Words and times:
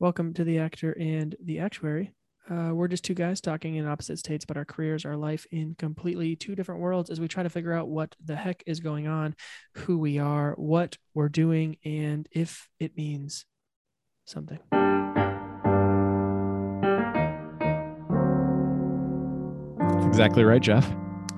Welcome 0.00 0.32
to 0.34 0.44
the 0.44 0.60
actor 0.60 0.92
and 0.92 1.34
the 1.44 1.58
actuary. 1.58 2.12
Uh, 2.48 2.70
we're 2.72 2.86
just 2.86 3.02
two 3.02 3.14
guys 3.14 3.40
talking 3.40 3.74
in 3.74 3.84
opposite 3.84 4.20
states 4.20 4.44
about 4.44 4.56
our 4.56 4.64
careers, 4.64 5.04
our 5.04 5.16
life 5.16 5.44
in 5.50 5.74
completely 5.76 6.36
two 6.36 6.54
different 6.54 6.80
worlds 6.80 7.10
as 7.10 7.18
we 7.18 7.26
try 7.26 7.42
to 7.42 7.50
figure 7.50 7.72
out 7.72 7.88
what 7.88 8.14
the 8.24 8.36
heck 8.36 8.62
is 8.64 8.78
going 8.78 9.08
on, 9.08 9.34
who 9.74 9.98
we 9.98 10.20
are, 10.20 10.54
what 10.54 10.96
we're 11.14 11.28
doing, 11.28 11.78
and 11.84 12.28
if 12.30 12.68
it 12.78 12.96
means 12.96 13.44
something. 14.24 14.60
That's 19.80 20.06
exactly 20.06 20.44
right, 20.44 20.62
Jeff. 20.62 20.88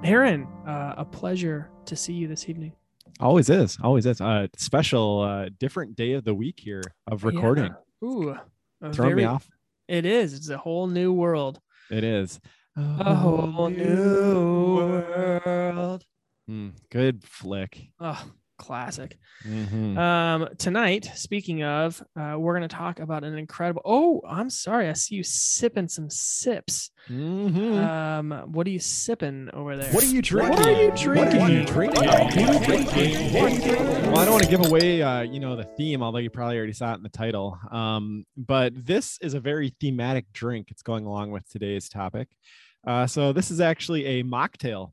Aaron, 0.05 0.47
uh, 0.67 0.97
a 0.99 1.07
pleasure 1.07 1.71
to 1.87 1.97
see 1.97 2.13
you 2.13 2.29
this 2.29 2.47
evening. 2.47 2.75
Always 3.21 3.49
is. 3.49 3.79
Always 3.83 4.05
is. 4.05 4.21
A 4.21 4.51
special, 4.59 5.21
uh, 5.23 5.49
different 5.59 5.97
day 5.97 6.13
of 6.13 6.25
the 6.25 6.35
week 6.35 6.61
here 6.61 6.83
of 7.07 7.25
recording. 7.25 7.65
Yeah. 7.65 7.73
Ooh, 8.03 8.37
a 8.81 8.93
very- 8.93 9.15
me 9.15 9.25
off. 9.25 9.49
It 9.89 10.05
is. 10.07 10.35
It's 10.35 10.49
a 10.49 10.59
whole 10.59 10.87
new 10.87 11.13
world. 11.13 11.61
It 11.91 12.05
is. 12.05 12.41
A 12.77 13.15
whole 13.15 13.69
new 13.69 14.77
world. 14.77 16.05
Mm, 16.49 16.73
good 16.91 17.25
flick. 17.25 17.91
Oh, 17.99 18.25
classic. 18.71 19.19
Mhm. 19.45 19.99
Um, 19.99 20.49
tonight, 20.57 21.11
speaking 21.17 21.65
of, 21.65 22.01
uh, 22.15 22.37
we're 22.39 22.57
going 22.57 22.69
to 22.69 22.73
talk 22.73 23.01
about 23.01 23.25
an 23.25 23.37
incredible. 23.37 23.83
Oh, 23.85 24.23
I'm 24.29 24.49
sorry. 24.49 24.89
I 24.89 24.93
see 24.93 25.17
you 25.17 25.25
sipping 25.25 25.89
some 25.89 26.09
sips. 26.09 26.93
Mhm. 27.09 27.77
Um, 27.77 28.31
what 28.53 28.69
are 28.69 28.71
you 28.71 28.79
sipping 28.79 29.51
over 29.53 29.77
there? 29.77 29.93
What 29.93 30.05
are 30.05 30.07
you 30.07 30.23
drinking? 30.23 30.57
What 30.57 30.69
are 30.69 30.83
you 30.85 30.93
drinking? 30.93 31.41
What 31.41 31.51
are 31.51 31.67
drinking? 31.67 33.11
you 33.11 33.31
drinking? 33.31 34.13
Well, 34.13 34.19
I 34.21 34.25
don't 34.25 34.35
want 34.35 34.45
to 34.45 34.51
give 34.51 34.65
away, 34.65 35.03
uh, 35.03 35.23
you 35.23 35.41
know, 35.41 35.57
the 35.57 35.65
theme, 35.65 36.01
although 36.01 36.19
you 36.19 36.31
probably 36.31 36.57
already 36.57 36.73
saw 36.73 36.93
it 36.93 36.99
in 36.99 37.03
the 37.03 37.09
title. 37.09 37.59
Um, 37.73 38.25
but 38.37 38.73
this 38.87 39.19
is 39.21 39.35
a 39.35 39.41
very 39.41 39.75
thematic 39.81 40.27
drink. 40.33 40.69
It's 40.71 40.83
going 40.83 41.07
along 41.07 41.33
with 41.33 41.49
today's 41.51 41.89
topic. 41.89 42.29
Uh, 42.87 43.09
so 43.09 43.33
this 43.33 43.51
is 43.51 43.61
actually 43.61 44.05
a 44.07 44.23
mocktail. 44.23 44.93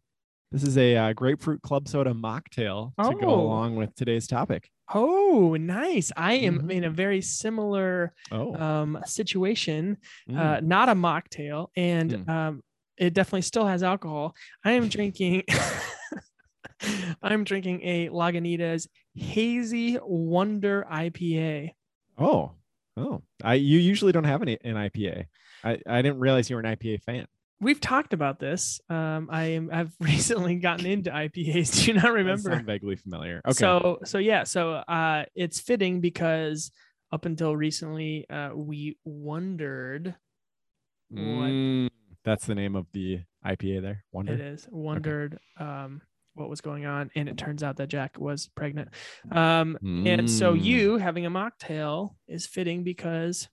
This 0.51 0.63
is 0.63 0.77
a 0.77 0.95
uh, 0.95 1.13
grapefruit 1.13 1.61
club 1.61 1.87
soda 1.87 2.13
mocktail 2.13 2.93
to 3.03 3.15
go 3.19 3.27
Oh. 3.29 3.41
along 3.41 3.75
with 3.75 3.93
today's 3.95 4.27
topic. 4.27 4.69
Oh, 4.93 5.57
nice. 5.59 6.11
I 6.15 6.33
am 6.35 6.61
Mhm. 6.61 6.71
in 6.71 6.83
a 6.85 6.89
very 6.89 7.21
similar 7.21 8.13
Oh, 8.31 8.55
um 8.55 8.97
situation. 9.05 9.97
mm. 10.29 10.37
Uh, 10.37 10.61
not 10.61 10.87
a 10.87 10.93
mocktail, 10.95 11.67
and 11.75 12.11
Mm. 12.11 12.29
um, 12.29 12.63
it 12.97 13.13
definitely 13.13 13.41
still 13.41 13.65
has 13.67 13.83
alcohol. 13.83 14.33
I 14.63 14.71
am 14.71 14.87
drinking. 14.95 15.43
I'm 17.21 17.43
drinking 17.43 17.81
a 17.83 18.07
Lagunitas 18.09 18.87
Hazy 19.15 19.97
Wonder 20.01 20.85
IPA. 20.89 21.71
oh, 22.17 22.53
oh. 22.95 23.21
I 23.43 23.55
you 23.55 23.79
usually 23.79 24.13
don't 24.13 24.23
have 24.23 24.41
any 24.41 24.57
an 24.63 24.75
IPA. 24.75 25.25
I, 25.65 25.79
I 25.85 26.01
didn't 26.01 26.19
realize 26.19 26.49
you 26.49 26.55
were 26.55 26.61
an 26.61 26.73
IPA 26.77 27.03
fan. 27.03 27.25
We've 27.59 27.81
talked 27.81 28.13
about 28.13 28.39
this. 28.39 28.79
Um, 28.89 29.29
I 29.31 29.43
am 29.51 29.69
I've 29.73 29.93
recently 29.99 30.55
gotten 30.55 30.85
into 30.85 31.09
IPAs. 31.09 31.73
Do 31.85 31.91
you 31.91 31.99
not 31.99 32.11
remember? 32.13 32.51
sound 32.51 32.65
vaguely 32.65 32.95
familiar. 32.95 33.41
Okay. 33.45 33.53
So 33.53 33.99
so 34.05 34.17
yeah, 34.19 34.43
so 34.43 34.73
uh, 34.73 35.25
it's 35.35 35.59
fitting 35.59 35.99
because 36.01 36.71
up 37.11 37.25
until 37.25 37.55
recently, 37.55 38.29
uh, 38.29 38.51
we 38.53 38.97
wondered 39.05 40.15
what 41.09 41.51
Mm, 41.51 41.89
that's 42.25 42.45
the 42.45 42.53
name 42.55 42.75
of 42.75 42.85
the 42.91 43.21
IPA 43.45 43.81
there. 43.81 44.03
Wonder. 44.11 44.33
it 44.33 44.41
is 44.41 44.67
wondered 44.69 45.39
um 45.57 46.01
what 46.33 46.49
was 46.49 46.59
going 46.61 46.85
on 46.85 47.09
and 47.15 47.29
it 47.29 47.37
turns 47.37 47.63
out 47.63 47.77
that 47.77 47.87
jack 47.87 48.19
was 48.19 48.47
pregnant 48.55 48.89
um 49.31 49.77
and 50.05 50.29
so 50.29 50.53
Mm. 50.53 50.63
you 50.63 50.97
having 50.97 51.25
a 51.25 51.31
mocktail 51.31 52.15
is 52.27 52.45
fitting 52.45 52.83
because 52.83 53.47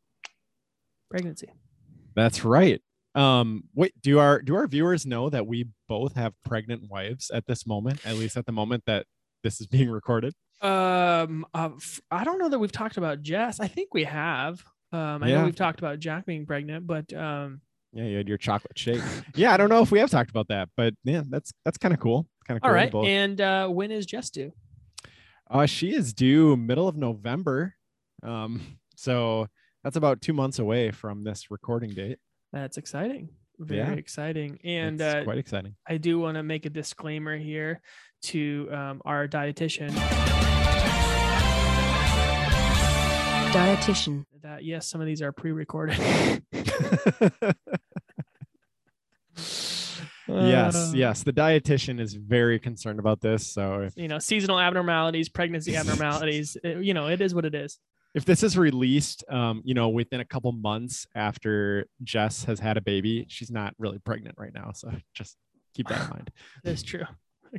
pregnancy 1.10 1.48
That's 2.16 2.44
right. 2.44 2.82
Um, 3.14 3.64
wait, 3.74 3.92
do 4.02 4.18
our 4.18 4.42
do 4.42 4.54
our 4.56 4.66
viewers 4.66 5.06
know 5.06 5.30
that 5.30 5.46
we 5.46 5.68
both 5.88 6.14
have 6.14 6.34
pregnant 6.44 6.90
wives 6.90 7.30
at 7.30 7.46
this 7.46 7.66
moment? 7.66 8.00
At 8.04 8.16
least 8.16 8.36
at 8.36 8.46
the 8.46 8.52
moment 8.52 8.84
that 8.86 9.06
this 9.42 9.60
is 9.60 9.66
being 9.66 9.90
recorded. 9.90 10.34
um 10.62 11.44
uh, 11.52 11.68
i 12.10 12.24
don't 12.24 12.38
know 12.38 12.48
that 12.48 12.58
we've 12.58 12.72
talked 12.72 12.96
about 12.96 13.20
jess 13.20 13.60
i 13.60 13.68
think 13.68 13.92
we 13.92 14.04
have 14.04 14.64
um 14.92 15.22
i 15.22 15.28
know 15.28 15.44
we've 15.44 15.56
talked 15.56 15.78
about 15.80 15.98
jack 15.98 16.24
being 16.24 16.46
pregnant 16.46 16.86
but 16.86 17.12
um 17.12 17.60
Yeah, 17.92 18.04
you 18.04 18.16
had 18.16 18.28
your 18.28 18.38
chocolate 18.38 18.78
shake. 18.78 19.02
yeah, 19.36 19.52
I 19.52 19.56
don't 19.58 19.68
know 19.68 19.82
if 19.82 19.90
we 19.92 19.98
have 19.98 20.10
talked 20.10 20.30
about 20.30 20.48
that, 20.48 20.68
but 20.76 20.94
yeah, 21.04 21.22
that's 21.28 21.52
that's 21.64 21.76
kind 21.78 21.92
of 21.92 22.00
cool. 22.00 22.26
Kind 22.48 22.56
of 22.56 22.62
cool. 22.62 22.68
all 22.70 22.74
right 22.74 22.92
and 22.94 23.40
uh 23.40 23.68
when 23.68 23.90
is 23.90 24.06
jess 24.06 24.30
due 24.30 24.52
Uh, 25.50 25.66
she 25.66 25.94
is 25.94 26.12
due 26.14 26.56
middle 26.56 26.88
of 26.88 26.96
November. 26.96 27.74
Um, 28.22 28.78
so 28.96 29.48
that's 29.82 29.96
about 29.96 30.22
two 30.22 30.32
months 30.32 30.58
away 30.58 30.90
from 30.90 31.24
this 31.24 31.50
recording 31.50 31.90
date. 31.90 32.18
That's 32.54 32.76
exciting 32.78 33.28
very 33.58 33.80
Yeah. 33.80 33.92
exciting 33.92 34.58
and 34.64 35.00
it's 35.00 35.14
uh 35.14 35.22
quite 35.24 35.38
exciting. 35.38 35.74
I 35.86 35.96
do 35.98 36.18
want 36.18 36.36
to 36.36 36.42
make 36.42 36.66
a 36.66 36.70
disclaimer 36.70 37.36
here 37.36 37.80
to 38.30 38.68
um, 38.72 39.02
our 39.04 39.28
dietitian 39.28 39.90
Dietitian. 43.54 44.24
that 44.42 44.64
yes, 44.64 44.88
some 44.88 45.00
of 45.00 45.06
these 45.06 45.22
are 45.22 45.30
pre-recorded. 45.30 45.96
yes, 50.26 50.76
Uh, 50.76 50.92
yes. 50.94 51.22
The 51.22 51.32
dietitian 51.32 52.00
is 52.00 52.14
very 52.14 52.58
concerned 52.58 52.98
about 52.98 53.20
this. 53.20 53.46
So 53.46 53.82
if, 53.82 53.96
You 53.96 54.08
know, 54.08 54.18
seasonal 54.18 54.58
abnormalities, 54.58 55.28
pregnancy 55.28 55.76
abnormalities. 55.80 56.56
uh, 56.64 56.78
you 56.78 56.94
know, 56.94 57.06
it 57.08 57.20
is 57.20 57.34
what 57.34 57.44
it 57.44 57.54
is. 57.54 57.78
If 58.14 58.24
this 58.24 58.42
is 58.42 58.56
released, 58.56 59.24
um, 59.28 59.60
you 59.64 59.74
know, 59.74 59.88
within 59.88 60.20
a 60.20 60.24
couple 60.24 60.52
months 60.52 61.06
after 61.14 61.86
Jess 62.02 62.44
has 62.44 62.60
had 62.60 62.76
a 62.76 62.80
baby, 62.80 63.26
she's 63.28 63.50
not 63.50 63.74
really 63.78 63.98
pregnant 63.98 64.36
right 64.38 64.54
now. 64.54 64.70
So 64.72 64.92
just 65.14 65.36
keep 65.74 65.88
that 65.88 66.04
in 66.04 66.10
mind. 66.10 66.30
That's 66.64 66.82
true. 66.82 67.04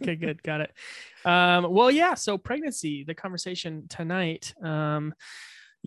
Okay, 0.01 0.15
good. 0.15 0.43
Got 0.43 0.61
it. 0.61 0.71
Um, 1.23 1.71
well, 1.71 1.91
yeah. 1.91 2.15
So 2.15 2.37
pregnancy, 2.37 3.03
the 3.03 3.15
conversation 3.15 3.85
tonight. 3.87 4.53
Um, 4.61 5.13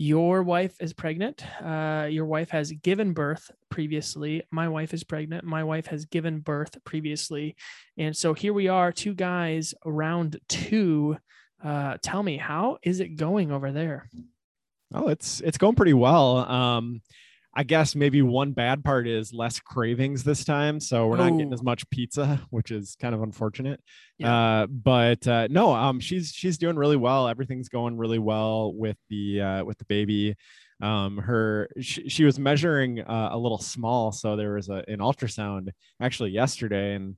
your 0.00 0.44
wife 0.44 0.76
is 0.80 0.92
pregnant. 0.92 1.44
Uh, 1.60 2.06
your 2.08 2.24
wife 2.24 2.50
has 2.50 2.70
given 2.70 3.12
birth 3.14 3.50
previously. 3.68 4.44
My 4.52 4.68
wife 4.68 4.94
is 4.94 5.02
pregnant. 5.02 5.44
My 5.44 5.64
wife 5.64 5.86
has 5.86 6.04
given 6.04 6.38
birth 6.38 6.76
previously. 6.84 7.56
And 7.96 8.16
so 8.16 8.32
here 8.32 8.52
we 8.52 8.68
are, 8.68 8.92
two 8.92 9.12
guys, 9.12 9.74
round 9.84 10.38
two. 10.48 11.16
Uh, 11.62 11.96
tell 12.00 12.22
me, 12.22 12.36
how 12.36 12.78
is 12.82 13.00
it 13.00 13.16
going 13.16 13.50
over 13.50 13.72
there? 13.72 14.08
Oh, 14.92 15.08
it's 15.08 15.40
it's 15.40 15.58
going 15.58 15.74
pretty 15.74 15.94
well. 15.94 16.38
Um, 16.38 17.02
I 17.54 17.64
guess 17.64 17.96
maybe 17.96 18.22
one 18.22 18.52
bad 18.52 18.84
part 18.84 19.08
is 19.08 19.32
less 19.32 19.58
cravings 19.58 20.22
this 20.22 20.44
time, 20.44 20.78
so 20.78 21.08
we're 21.08 21.16
not 21.16 21.32
getting 21.32 21.52
as 21.52 21.62
much 21.62 21.88
pizza, 21.90 22.40
which 22.50 22.70
is 22.70 22.96
kind 23.00 23.14
of 23.14 23.22
unfortunate. 23.22 23.80
Yeah. 24.16 24.32
Uh, 24.34 24.66
but 24.66 25.26
uh, 25.26 25.48
no, 25.50 25.74
um, 25.74 25.98
she's 25.98 26.30
she's 26.30 26.58
doing 26.58 26.76
really 26.76 26.96
well. 26.96 27.26
Everything's 27.26 27.68
going 27.68 27.96
really 27.96 28.20
well 28.20 28.72
with 28.72 28.96
the 29.10 29.40
uh, 29.40 29.64
with 29.64 29.76
the 29.78 29.86
baby. 29.86 30.36
Um, 30.80 31.18
her 31.18 31.68
she, 31.80 32.08
she 32.08 32.24
was 32.24 32.38
measuring 32.38 33.00
uh, 33.00 33.30
a 33.32 33.38
little 33.38 33.58
small, 33.58 34.12
so 34.12 34.36
there 34.36 34.54
was 34.54 34.68
a, 34.68 34.84
an 34.86 35.00
ultrasound 35.00 35.70
actually 36.00 36.30
yesterday, 36.30 36.94
and 36.94 37.16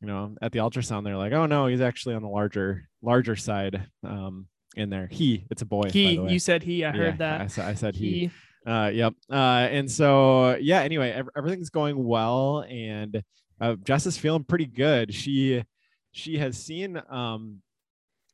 you 0.00 0.06
know 0.06 0.36
at 0.40 0.52
the 0.52 0.60
ultrasound 0.60 1.02
they're 1.02 1.16
like, 1.16 1.32
oh 1.32 1.46
no, 1.46 1.66
he's 1.66 1.80
actually 1.80 2.14
on 2.14 2.22
the 2.22 2.28
larger 2.28 2.88
larger 3.02 3.34
side. 3.34 3.88
Um, 4.04 4.46
in 4.76 4.90
there, 4.90 5.08
he 5.10 5.44
it's 5.50 5.62
a 5.62 5.66
boy. 5.66 5.82
by 5.84 5.90
He, 5.90 6.16
the 6.16 6.22
way. 6.22 6.32
you 6.32 6.38
said 6.38 6.62
he. 6.62 6.84
I 6.84 6.90
heard 6.92 7.18
Yeah, 7.18 7.34
I, 7.34 7.38
that. 7.38 7.50
sa- 7.50 7.66
I 7.66 7.74
said 7.74 7.96
he. 7.96 8.30
He. 8.64 8.70
Uh, 8.70 8.88
yep. 8.88 9.14
Uh, 9.30 9.34
and 9.70 9.90
so 9.90 10.56
yeah. 10.56 10.80
Anyway, 10.82 11.10
ev- 11.10 11.28
everything's 11.36 11.70
going 11.70 12.04
well, 12.04 12.64
and 12.68 13.22
uh, 13.60 13.76
Jess 13.84 14.06
is 14.06 14.18
feeling 14.18 14.44
pretty 14.44 14.66
good. 14.66 15.14
She 15.14 15.64
she 16.12 16.38
has 16.38 16.56
seen, 16.58 17.00
um, 17.10 17.62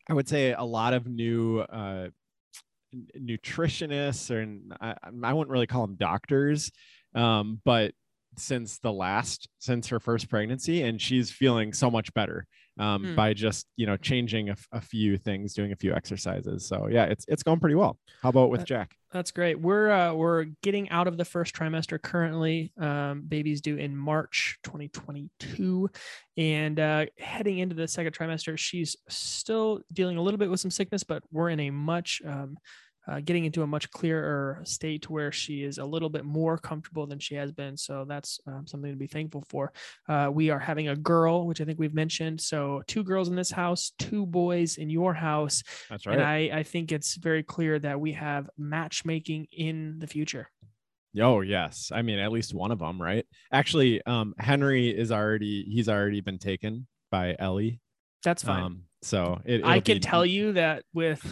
I 0.09 0.15
would 0.15 0.29
say, 0.29 0.53
a 0.53 0.63
lot 0.65 0.95
of 0.95 1.07
new 1.07 1.61
uh, 1.61 2.09
nutritionists, 3.19 4.31
or 4.31 4.47
I, 4.81 4.95
I 5.23 5.33
wouldn't 5.33 5.51
really 5.51 5.67
call 5.67 5.87
them 5.87 5.97
doctors, 5.97 6.71
um, 7.15 7.61
but 7.65 7.93
since 8.39 8.79
the 8.79 8.93
last 8.93 9.49
since 9.59 9.89
her 9.89 10.01
first 10.01 10.29
pregnancy, 10.31 10.83
and 10.83 11.01
she's 11.01 11.31
feeling 11.31 11.73
so 11.73 11.91
much 11.91 12.13
better 12.15 12.47
um, 12.79 13.05
Hmm. 13.05 13.15
by 13.15 13.35
just 13.35 13.67
you 13.77 13.87
know 13.87 13.97
changing 13.97 14.49
a 14.73 14.81
few 14.81 15.19
things, 15.19 15.55
doing 15.55 15.73
a 15.73 15.77
few 15.77 15.93
exercises. 15.95 16.67
So 16.67 16.89
yeah, 16.91 17.05
it's 17.05 17.25
it's 17.29 17.43
going 17.43 17.61
pretty 17.61 17.75
well. 17.77 17.99
How 18.23 18.29
about 18.31 18.51
with 18.51 18.63
Uh, 18.63 18.65
Jack? 18.65 18.97
That's 19.13 19.31
great. 19.31 19.61
We're 19.61 19.91
uh, 19.91 20.15
we're 20.15 20.45
getting 20.63 20.89
out 20.89 21.07
of 21.07 21.19
the 21.19 21.25
first 21.27 21.55
trimester 21.55 22.01
currently. 22.01 22.73
Um, 22.79 23.23
baby's 23.29 23.61
due 23.61 23.77
in 23.77 23.95
March 23.95 24.59
2022, 24.65 25.91
and 26.37 26.81
uh, 26.81 27.07
heading 27.19 27.59
into 27.59 27.75
the 27.75 27.89
second 27.89 28.15
trimester, 28.15 28.59
she's 28.59 28.97
still 29.09 29.81
dealing 29.93 30.17
a 30.17 30.23
little 30.23 30.39
bit 30.39 30.51
with 30.51 30.61
some 30.61 30.71
sickness, 30.71 31.03
but 31.05 31.23
we're 31.31 31.51
in 31.51 31.61
a 31.61 31.71
much 31.71 32.23
um, 32.27 32.57
uh, 33.09 33.21
getting 33.21 33.45
into 33.45 33.63
a 33.63 33.67
much 33.67 33.91
clearer 33.91 34.61
state 34.65 35.11
where 35.11 35.33
she 35.33 35.63
is 35.63 35.79
a 35.79 35.85
little 35.85 36.09
bit 36.09 36.25
more 36.25 36.57
comfortable 36.57 37.07
than 37.07 37.19
she 37.19 37.35
has 37.35 37.53
been. 37.53 37.77
So 37.77 38.05
that's 38.09 38.41
um, 38.47 38.67
something 38.67 38.91
to 38.91 38.97
be 38.97 39.07
thankful 39.07 39.45
for. 39.49 39.73
Uh, 40.09 40.31
we 40.33 40.51
are 40.51 40.59
having 40.59 40.89
a 40.89 40.97
girl, 40.97 41.47
which 41.47 41.61
I 41.61 41.65
think 41.65 41.79
we've 41.79 41.95
mentioned. 41.95 42.41
So 42.41 42.83
two 42.87 43.03
girls 43.03 43.29
in 43.29 43.35
this 43.35 43.51
house, 43.51 43.93
two 43.99 44.27
boys 44.27 44.77
in 44.77 44.91
your 44.91 45.15
house. 45.15 45.63
That's 45.91 46.07
right. 46.07 46.19
And 46.19 46.25
I, 46.25 46.51
I 46.53 46.63
think 46.63 46.93
it's 46.93 47.17
very 47.17 47.43
clear 47.43 47.79
that 47.81 48.01
we 48.01 48.13
have 48.13 48.49
matchmaking 48.57 49.49
in 49.53 49.99
the 49.99 50.07
future. 50.07 50.49
Oh 51.21 51.43
yes, 51.43 51.91
I 51.93 52.01
mean 52.01 52.19
at 52.19 52.33
least 52.33 52.55
one 52.55 52.71
of 52.71 52.79
them, 52.79 53.01
right? 53.01 53.27
Actually, 53.53 54.01
um, 54.07 54.35
Henry 54.39 54.89
is 54.89 55.13
already 55.13 55.63
he's 55.65 55.89
already 55.89 56.23
been 56.23 56.39
taken 56.39 56.87
by 57.11 57.37
Ellie. 57.39 57.81
That's 58.25 58.43
fine. 58.43 58.63
Um, 58.63 58.83
so 59.03 59.41
it, 59.45 59.63
I 59.65 59.81
can 59.81 59.97
be- 59.97 60.01
tell 60.01 60.25
you 60.25 60.53
that 60.53 60.85
with 60.95 61.23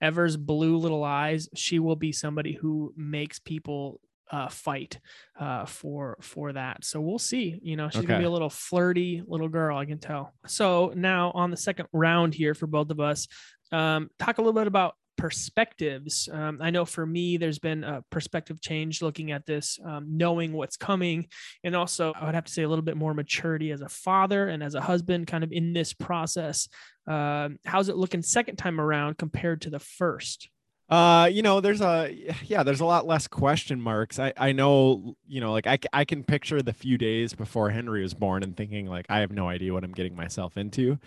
Ever's 0.00 0.36
blue 0.36 0.76
little 0.76 1.04
eyes, 1.04 1.48
she 1.54 1.78
will 1.78 1.96
be 1.96 2.12
somebody 2.12 2.52
who 2.52 2.92
makes 2.96 3.38
people 3.38 4.00
uh, 4.30 4.48
fight 4.48 4.98
uh, 5.38 5.64
for 5.66 6.16
for 6.20 6.52
that. 6.52 6.84
So 6.84 7.00
we'll 7.00 7.18
see. 7.18 7.60
You 7.62 7.76
know, 7.76 7.88
she's 7.88 8.02
gonna 8.02 8.18
be 8.20 8.24
a 8.24 8.30
little 8.30 8.50
flirty 8.50 9.22
little 9.26 9.48
girl. 9.48 9.76
I 9.76 9.84
can 9.84 9.98
tell. 9.98 10.32
So 10.46 10.92
now 10.96 11.30
on 11.32 11.50
the 11.50 11.56
second 11.56 11.88
round 11.92 12.34
here 12.34 12.54
for 12.54 12.66
both 12.66 12.90
of 12.90 13.00
us, 13.00 13.28
um, 13.70 14.10
talk 14.18 14.38
a 14.38 14.40
little 14.40 14.58
bit 14.58 14.66
about 14.66 14.94
perspectives. 15.16 16.28
Um, 16.32 16.58
I 16.60 16.70
know 16.70 16.84
for 16.84 17.06
me, 17.06 17.36
there's 17.36 17.58
been 17.58 17.84
a 17.84 18.02
perspective 18.10 18.60
change 18.60 19.02
looking 19.02 19.32
at 19.32 19.46
this, 19.46 19.78
um, 19.84 20.06
knowing 20.16 20.52
what's 20.52 20.76
coming, 20.76 21.28
and 21.62 21.74
also 21.74 22.12
I 22.14 22.26
would 22.26 22.34
have 22.34 22.44
to 22.44 22.52
say 22.52 22.62
a 22.62 22.68
little 22.68 22.84
bit 22.84 22.96
more 22.96 23.14
maturity 23.14 23.70
as 23.70 23.80
a 23.80 23.88
father 23.88 24.48
and 24.48 24.62
as 24.62 24.74
a 24.74 24.80
husband, 24.80 25.26
kind 25.26 25.44
of 25.44 25.52
in 25.52 25.72
this 25.72 25.92
process. 25.92 26.68
Um, 27.06 27.58
how's 27.64 27.88
it 27.88 27.96
looking 27.96 28.22
second 28.22 28.56
time 28.56 28.80
around 28.80 29.18
compared 29.18 29.62
to 29.62 29.70
the 29.70 29.80
first? 29.80 30.48
Uh, 30.88 31.28
you 31.32 31.40
know, 31.40 31.60
there's 31.60 31.80
a 31.80 32.14
yeah, 32.44 32.62
there's 32.62 32.80
a 32.80 32.84
lot 32.84 33.06
less 33.06 33.26
question 33.26 33.80
marks. 33.80 34.18
I 34.18 34.32
I 34.36 34.52
know, 34.52 35.16
you 35.26 35.40
know, 35.40 35.52
like 35.52 35.66
I, 35.66 35.78
I 35.92 36.04
can 36.04 36.22
picture 36.24 36.60
the 36.60 36.74
few 36.74 36.98
days 36.98 37.32
before 37.34 37.70
Henry 37.70 38.02
was 38.02 38.12
born 38.12 38.42
and 38.42 38.56
thinking 38.56 38.86
like 38.86 39.06
I 39.08 39.20
have 39.20 39.32
no 39.32 39.48
idea 39.48 39.72
what 39.72 39.82
I'm 39.84 39.92
getting 39.92 40.14
myself 40.14 40.56
into. 40.56 40.98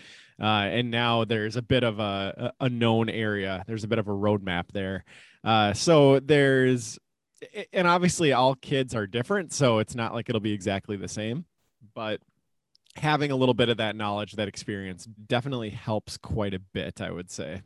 Uh, 0.42 0.66
and 0.70 0.90
now 0.92 1.26
there's 1.26 1.56
a 1.56 1.62
bit 1.62 1.84
of 1.84 2.00
a 2.00 2.54
a 2.60 2.70
known 2.70 3.10
area. 3.10 3.64
There's 3.68 3.84
a 3.84 3.88
bit 3.88 4.00
of 4.00 4.08
a 4.08 4.12
roadmap 4.12 4.72
there. 4.72 5.06
Uh, 5.44 5.74
so 5.74 6.20
there's 6.20 6.98
and 7.72 7.88
obviously 7.88 8.34
all 8.34 8.56
kids 8.56 8.96
are 8.96 9.06
different, 9.06 9.54
so 9.54 9.78
it's 9.78 9.96
not 9.96 10.14
like 10.14 10.28
it'll 10.28 10.42
be 10.42 10.54
exactly 10.54 10.98
the 10.98 11.08
same, 11.08 11.46
but 11.94 12.20
having 12.96 13.30
a 13.32 13.36
little 13.36 13.54
bit 13.54 13.70
of 13.70 13.78
that 13.78 13.96
knowledge, 13.96 14.34
that 14.34 14.48
experience 14.48 15.06
definitely 15.06 15.70
helps 15.70 16.18
quite 16.18 16.56
a 16.56 16.60
bit, 16.60 17.00
I 17.00 17.12
would 17.12 17.30
say. 17.30 17.62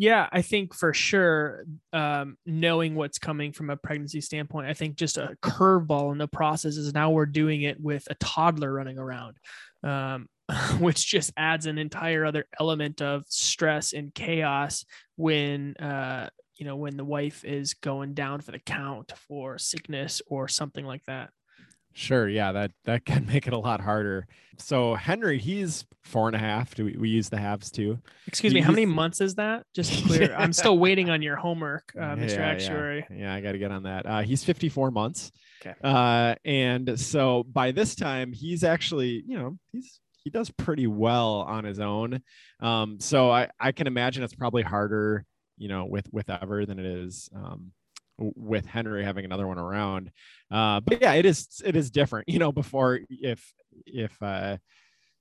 Yeah, 0.00 0.30
I 0.32 0.40
think 0.40 0.72
for 0.72 0.94
sure, 0.94 1.66
um, 1.92 2.38
knowing 2.46 2.94
what's 2.94 3.18
coming 3.18 3.52
from 3.52 3.68
a 3.68 3.76
pregnancy 3.76 4.22
standpoint, 4.22 4.66
I 4.66 4.72
think 4.72 4.96
just 4.96 5.18
a 5.18 5.36
curveball 5.42 6.12
in 6.12 6.16
the 6.16 6.26
process 6.26 6.78
is 6.78 6.94
now 6.94 7.10
we're 7.10 7.26
doing 7.26 7.62
it 7.62 7.78
with 7.78 8.08
a 8.10 8.14
toddler 8.14 8.72
running 8.72 8.98
around, 8.98 9.36
um, 9.84 10.26
which 10.80 11.06
just 11.06 11.34
adds 11.36 11.66
an 11.66 11.76
entire 11.76 12.24
other 12.24 12.46
element 12.58 13.02
of 13.02 13.24
stress 13.28 13.92
and 13.92 14.14
chaos 14.14 14.86
when 15.16 15.76
uh, 15.76 16.30
you 16.56 16.64
know 16.64 16.76
when 16.76 16.96
the 16.96 17.04
wife 17.04 17.44
is 17.44 17.74
going 17.74 18.14
down 18.14 18.40
for 18.40 18.52
the 18.52 18.58
count 18.58 19.12
for 19.28 19.58
sickness 19.58 20.22
or 20.28 20.48
something 20.48 20.86
like 20.86 21.04
that. 21.08 21.28
Sure. 21.94 22.28
Yeah, 22.28 22.52
that 22.52 22.72
that 22.84 23.04
can 23.06 23.26
make 23.26 23.46
it 23.46 23.52
a 23.52 23.58
lot 23.58 23.80
harder. 23.80 24.26
So 24.58 24.94
Henry, 24.94 25.38
he's 25.38 25.86
four 26.02 26.26
and 26.26 26.36
a 26.36 26.38
half. 26.38 26.74
Do 26.74 26.84
we, 26.84 26.96
we 26.96 27.08
use 27.08 27.28
the 27.28 27.38
halves 27.38 27.70
too? 27.70 27.98
Excuse 28.26 28.52
me, 28.52 28.60
how 28.60 28.70
many 28.70 28.86
months 28.86 29.20
is 29.20 29.34
that? 29.36 29.64
Just 29.74 29.92
to 29.92 30.04
clear. 30.06 30.34
I'm 30.36 30.52
still 30.52 30.78
waiting 30.78 31.10
on 31.10 31.22
your 31.22 31.36
homework, 31.36 31.92
uh, 31.96 32.14
Mr. 32.14 32.36
Yeah, 32.36 32.46
Actuary. 32.46 33.06
Yeah, 33.10 33.16
yeah 33.16 33.34
I 33.34 33.40
got 33.40 33.52
to 33.52 33.58
get 33.58 33.70
on 33.70 33.84
that. 33.84 34.06
Uh, 34.06 34.20
he's 34.22 34.44
54 34.44 34.90
months. 34.90 35.32
Okay. 35.64 35.74
Uh, 35.82 36.34
and 36.44 36.98
so 36.98 37.44
by 37.44 37.72
this 37.72 37.94
time, 37.94 38.32
he's 38.32 38.64
actually, 38.64 39.22
you 39.26 39.38
know, 39.38 39.58
he's 39.72 40.00
he 40.22 40.30
does 40.30 40.50
pretty 40.50 40.86
well 40.86 41.40
on 41.40 41.64
his 41.64 41.80
own. 41.80 42.22
Um, 42.60 43.00
so 43.00 43.30
I 43.30 43.48
I 43.58 43.72
can 43.72 43.86
imagine 43.86 44.22
it's 44.22 44.34
probably 44.34 44.62
harder, 44.62 45.24
you 45.56 45.68
know, 45.68 45.86
with 45.86 46.06
with 46.12 46.28
Ever 46.28 46.66
than 46.66 46.78
it 46.78 46.86
is 46.86 47.28
um, 47.34 47.72
with 48.36 48.66
Henry 48.66 49.04
having 49.04 49.24
another 49.24 49.46
one 49.46 49.58
around. 49.58 50.10
Uh, 50.50 50.80
but 50.80 51.00
yeah, 51.00 51.14
it 51.14 51.26
is 51.26 51.48
it 51.64 51.76
is 51.76 51.90
different. 51.90 52.28
You 52.30 52.38
know, 52.38 52.52
before 52.52 53.00
if 53.10 53.52
if 53.86 54.20
uh, 54.22 54.58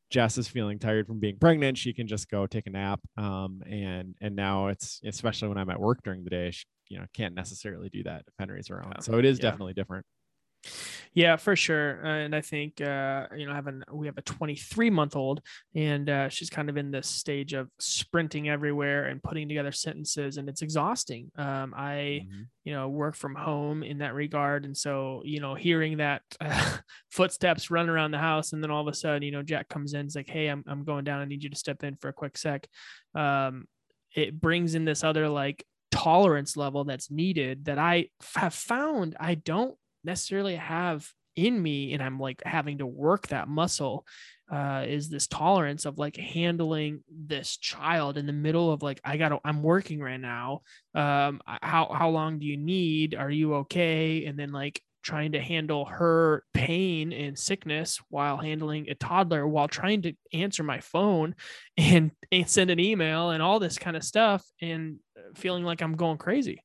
Jess 0.09 0.37
is 0.37 0.47
feeling 0.47 0.79
tired 0.79 1.07
from 1.07 1.19
being 1.19 1.37
pregnant, 1.37 1.77
she 1.77 1.93
can 1.93 2.07
just 2.07 2.29
go 2.29 2.47
take 2.47 2.67
a 2.67 2.71
nap. 2.71 2.99
Um, 3.17 3.61
and 3.69 4.15
and 4.21 4.35
now 4.35 4.67
it's 4.67 5.01
especially 5.05 5.49
when 5.49 5.57
I'm 5.57 5.69
at 5.69 5.79
work 5.79 5.99
during 6.03 6.23
the 6.23 6.29
day, 6.31 6.51
she, 6.51 6.65
you 6.89 6.99
know, 6.99 7.05
can't 7.13 7.35
necessarily 7.35 7.89
do 7.89 8.03
that 8.03 8.23
if 8.27 8.33
Henry's 8.39 8.69
around. 8.71 9.03
So 9.03 9.17
it 9.19 9.25
is 9.25 9.39
Yeah. 9.39 9.51
definitely 9.51 9.73
different. 9.73 10.05
Yeah, 11.13 11.37
for 11.37 11.55
sure. 11.55 12.05
Uh, 12.05 12.09
and 12.19 12.35
I 12.35 12.41
think 12.41 12.81
uh, 12.81 13.27
you 13.35 13.45
know, 13.45 13.53
having 13.53 13.83
we 13.91 14.07
have 14.07 14.17
a 14.17 14.21
23 14.21 14.89
month 14.89 15.15
old, 15.15 15.41
and 15.75 16.09
uh, 16.09 16.29
she's 16.29 16.49
kind 16.49 16.69
of 16.69 16.77
in 16.77 16.91
this 16.91 17.07
stage 17.07 17.53
of 17.53 17.69
sprinting 17.79 18.49
everywhere 18.49 19.05
and 19.05 19.21
putting 19.23 19.47
together 19.47 19.71
sentences, 19.71 20.37
and 20.37 20.49
it's 20.49 20.61
exhausting. 20.61 21.31
Um, 21.35 21.73
I 21.75 22.25
Mhm. 22.25 22.49
you 22.65 22.73
know 22.73 22.89
work 22.89 23.15
from 23.15 23.35
home 23.35 23.83
in 23.83 23.99
that 23.99 24.13
regard, 24.13 24.65
and 24.65 24.75
so 24.75 25.21
you 25.25 25.39
know, 25.39 25.55
hearing 25.55 25.97
that 25.97 26.23
uh, 26.39 26.77
footsteps 27.09 27.71
run 27.71 27.89
around 27.89 28.11
the 28.11 28.17
house, 28.19 28.53
and 28.53 28.63
then 28.63 28.71
all 28.71 28.81
of 28.81 28.87
a 28.87 28.95
sudden, 28.95 29.23
you 29.23 29.31
know, 29.31 29.43
Jack 29.43 29.69
comes 29.69 29.93
in, 29.93 30.05
it's 30.05 30.15
like, 30.15 30.29
hey, 30.29 30.47
I'm 30.47 30.63
I'm 30.67 30.83
going 30.83 31.03
down. 31.05 31.21
I 31.21 31.25
need 31.25 31.43
you 31.43 31.49
to 31.49 31.55
step 31.57 31.83
in 31.83 31.95
for 31.95 32.09
a 32.09 32.13
quick 32.13 32.37
sec. 32.37 32.67
Um, 33.15 33.67
it 34.15 34.39
brings 34.39 34.75
in 34.75 34.85
this 34.85 35.03
other 35.03 35.29
like 35.29 35.65
tolerance 35.91 36.55
level 36.57 36.83
that's 36.83 37.09
needed 37.11 37.65
that 37.65 37.77
I 37.79 38.09
have 38.35 38.53
found 38.53 39.15
I 39.19 39.35
don't 39.35 39.75
necessarily 40.09 40.55
have 40.55 41.07
in 41.35 41.61
me 41.61 41.93
and 41.93 42.03
i'm 42.03 42.19
like 42.19 42.41
having 42.45 42.79
to 42.79 42.85
work 42.85 43.27
that 43.27 43.47
muscle 43.47 44.05
uh 44.51 44.83
is 44.87 45.09
this 45.09 45.27
tolerance 45.27 45.85
of 45.85 45.97
like 45.97 46.17
handling 46.17 47.03
this 47.07 47.55
child 47.57 48.17
in 48.17 48.25
the 48.25 48.33
middle 48.33 48.71
of 48.71 48.81
like 48.81 48.99
i 49.03 49.15
gotta 49.15 49.37
i'm 49.45 49.61
working 49.63 49.99
right 49.99 50.19
now. 50.19 50.61
Um 50.95 51.41
how 51.45 51.91
how 51.93 52.09
long 52.09 52.39
do 52.39 52.45
you 52.45 52.57
need? 52.57 53.15
Are 53.15 53.29
you 53.29 53.55
okay? 53.55 54.25
And 54.25 54.37
then 54.37 54.51
like 54.51 54.81
trying 55.01 55.31
to 55.31 55.41
handle 55.41 55.85
her 55.85 56.43
pain 56.53 57.13
and 57.13 57.37
sickness 57.37 57.99
while 58.09 58.37
handling 58.37 58.89
a 58.89 58.95
toddler 58.95 59.47
while 59.47 59.67
trying 59.67 60.01
to 60.01 60.13
answer 60.33 60.61
my 60.61 60.79
phone 60.79 61.35
and, 61.77 62.11
and 62.31 62.49
send 62.49 62.69
an 62.69 62.79
email 62.79 63.29
and 63.29 63.41
all 63.41 63.59
this 63.59 63.77
kind 63.77 63.95
of 63.95 64.03
stuff 64.03 64.45
and 64.61 64.97
feeling 65.35 65.63
like 65.63 65.81
i'm 65.81 65.95
going 65.95 66.17
crazy. 66.17 66.63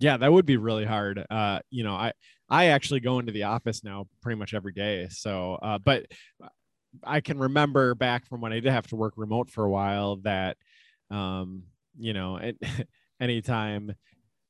Yeah, 0.00 0.16
that 0.16 0.32
would 0.32 0.44
be 0.44 0.56
really 0.56 0.84
hard. 0.84 1.24
Uh, 1.30 1.60
you 1.70 1.84
know, 1.84 1.94
I 1.94 2.12
I 2.48 2.66
actually 2.66 3.00
go 3.00 3.18
into 3.18 3.32
the 3.32 3.44
office 3.44 3.82
now 3.82 4.06
pretty 4.22 4.38
much 4.38 4.54
every 4.54 4.72
day. 4.72 5.08
So, 5.10 5.54
uh, 5.62 5.78
but 5.78 6.06
I 7.02 7.20
can 7.20 7.38
remember 7.38 7.94
back 7.94 8.26
from 8.26 8.40
when 8.40 8.52
I 8.52 8.60
did 8.60 8.72
have 8.72 8.86
to 8.88 8.96
work 8.96 9.14
remote 9.16 9.50
for 9.50 9.64
a 9.64 9.70
while 9.70 10.16
that, 10.16 10.56
um, 11.10 11.64
you 11.98 12.12
know, 12.12 12.36
it, 12.36 12.56
anytime 13.20 13.94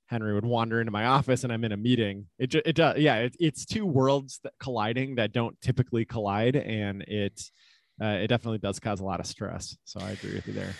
Henry 0.07 0.35
would 0.35 0.45
wander 0.45 0.81
into 0.81 0.93
my 0.93 1.07
office 1.07 1.45
and 1.45 1.53
I'm 1.53 1.65
in 1.65 1.73
a 1.73 1.77
meeting, 1.77 2.27
it 2.39 2.55
it 2.55 2.75
does. 2.75 2.99
Yeah, 2.99 3.17
it, 3.17 3.37
it's 3.41 3.65
two 3.65 3.87
worlds 3.87 4.41
that 4.45 4.53
colliding 4.61 5.15
that 5.17 5.33
don't 5.33 5.59
typically 5.61 6.05
collide, 6.05 6.57
and 6.57 7.03
it 7.03 7.41
uh, 8.01 8.19
it 8.23 8.27
definitely 8.29 8.59
does 8.59 8.79
cause 8.79 9.01
a 9.01 9.05
lot 9.05 9.21
of 9.21 9.27
stress. 9.27 9.77
So 9.85 10.01
I 10.01 10.11
agree 10.11 10.35
with 10.35 10.47
you 10.47 10.53
there. 10.53 10.75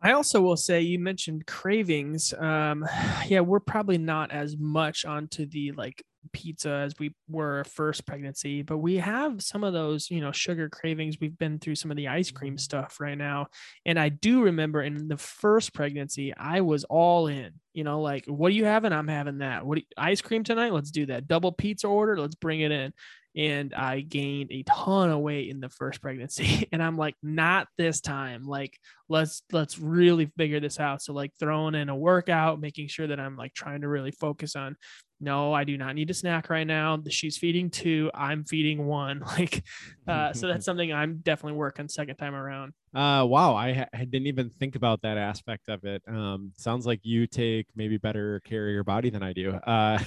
I 0.00 0.12
also 0.12 0.40
will 0.40 0.56
say 0.56 0.80
you 0.80 0.98
mentioned 0.98 1.46
cravings. 1.46 2.32
Um, 2.34 2.86
yeah, 3.26 3.40
we're 3.40 3.60
probably 3.60 3.98
not 3.98 4.32
as 4.32 4.56
much 4.56 5.04
onto 5.04 5.46
the 5.46 5.72
like 5.72 6.02
pizza 6.32 6.70
as 6.70 6.94
we 6.98 7.14
were 7.28 7.64
first 7.64 8.06
pregnancy, 8.06 8.62
but 8.62 8.78
we 8.78 8.96
have 8.96 9.42
some 9.42 9.64
of 9.64 9.72
those, 9.72 10.10
you 10.10 10.20
know, 10.20 10.32
sugar 10.32 10.68
cravings. 10.68 11.16
We've 11.20 11.36
been 11.36 11.58
through 11.58 11.74
some 11.76 11.90
of 11.90 11.96
the 11.96 12.08
ice 12.08 12.30
cream 12.30 12.56
mm. 12.56 12.60
stuff 12.60 13.00
right 13.00 13.18
now. 13.18 13.48
And 13.84 13.98
I 13.98 14.08
do 14.08 14.42
remember 14.42 14.82
in 14.82 15.08
the 15.08 15.16
first 15.16 15.74
pregnancy, 15.74 16.34
I 16.36 16.60
was 16.60 16.84
all 16.84 17.26
in, 17.26 17.52
you 17.74 17.84
know, 17.84 18.00
like, 18.00 18.26
what 18.26 18.48
are 18.48 18.54
you 18.54 18.64
having? 18.64 18.92
I'm 18.92 19.08
having 19.08 19.38
that. 19.38 19.66
What 19.66 19.78
you- 19.78 19.84
ice 19.96 20.20
cream 20.20 20.44
tonight? 20.44 20.72
Let's 20.72 20.90
do 20.90 21.06
that. 21.06 21.26
Double 21.26 21.52
pizza 21.52 21.88
order. 21.88 22.18
Let's 22.18 22.34
bring 22.34 22.60
it 22.60 22.70
in. 22.70 22.92
And 23.34 23.72
I 23.74 24.00
gained 24.00 24.52
a 24.52 24.62
ton 24.64 25.10
of 25.10 25.20
weight 25.20 25.48
in 25.48 25.60
the 25.60 25.68
first 25.68 26.00
pregnancy. 26.00 26.68
And 26.72 26.82
I'm 26.82 26.96
like, 26.96 27.16
not 27.22 27.68
this 27.76 28.00
time. 28.00 28.44
Like, 28.44 28.78
let's 29.12 29.42
let's 29.52 29.78
really 29.78 30.26
figure 30.38 30.58
this 30.58 30.80
out 30.80 31.02
so 31.02 31.12
like 31.12 31.32
throwing 31.38 31.74
in 31.74 31.90
a 31.90 31.94
workout 31.94 32.58
making 32.58 32.88
sure 32.88 33.06
that 33.06 33.20
i'm 33.20 33.36
like 33.36 33.52
trying 33.52 33.82
to 33.82 33.88
really 33.88 34.10
focus 34.10 34.56
on 34.56 34.74
no 35.20 35.52
i 35.52 35.64
do 35.64 35.76
not 35.76 35.94
need 35.94 36.08
a 36.08 36.14
snack 36.14 36.48
right 36.48 36.66
now 36.66 36.98
she's 37.10 37.36
feeding 37.36 37.68
two 37.68 38.10
i'm 38.14 38.42
feeding 38.44 38.86
one 38.86 39.20
like 39.38 39.62
uh, 40.08 40.32
so 40.32 40.48
that's 40.48 40.64
something 40.70 40.92
i'm 40.92 41.18
definitely 41.18 41.56
working 41.58 41.88
second 41.88 42.16
time 42.16 42.34
around 42.34 42.72
Uh, 42.94 43.24
wow, 43.24 43.54
I, 43.54 43.72
ha- 43.72 43.88
I 43.94 44.04
didn't 44.04 44.26
even 44.26 44.50
think 44.50 44.76
about 44.76 45.00
that 45.00 45.16
aspect 45.16 45.70
of 45.70 45.84
it. 45.84 46.02
Um, 46.06 46.52
sounds 46.58 46.84
like 46.84 47.00
you 47.04 47.26
take 47.26 47.66
maybe 47.74 47.96
better 47.96 48.40
care 48.44 48.68
of 48.68 48.74
your 48.74 48.84
body 48.84 49.08
than 49.08 49.22
I 49.22 49.32
do. 49.32 49.52
Uh, 49.52 49.98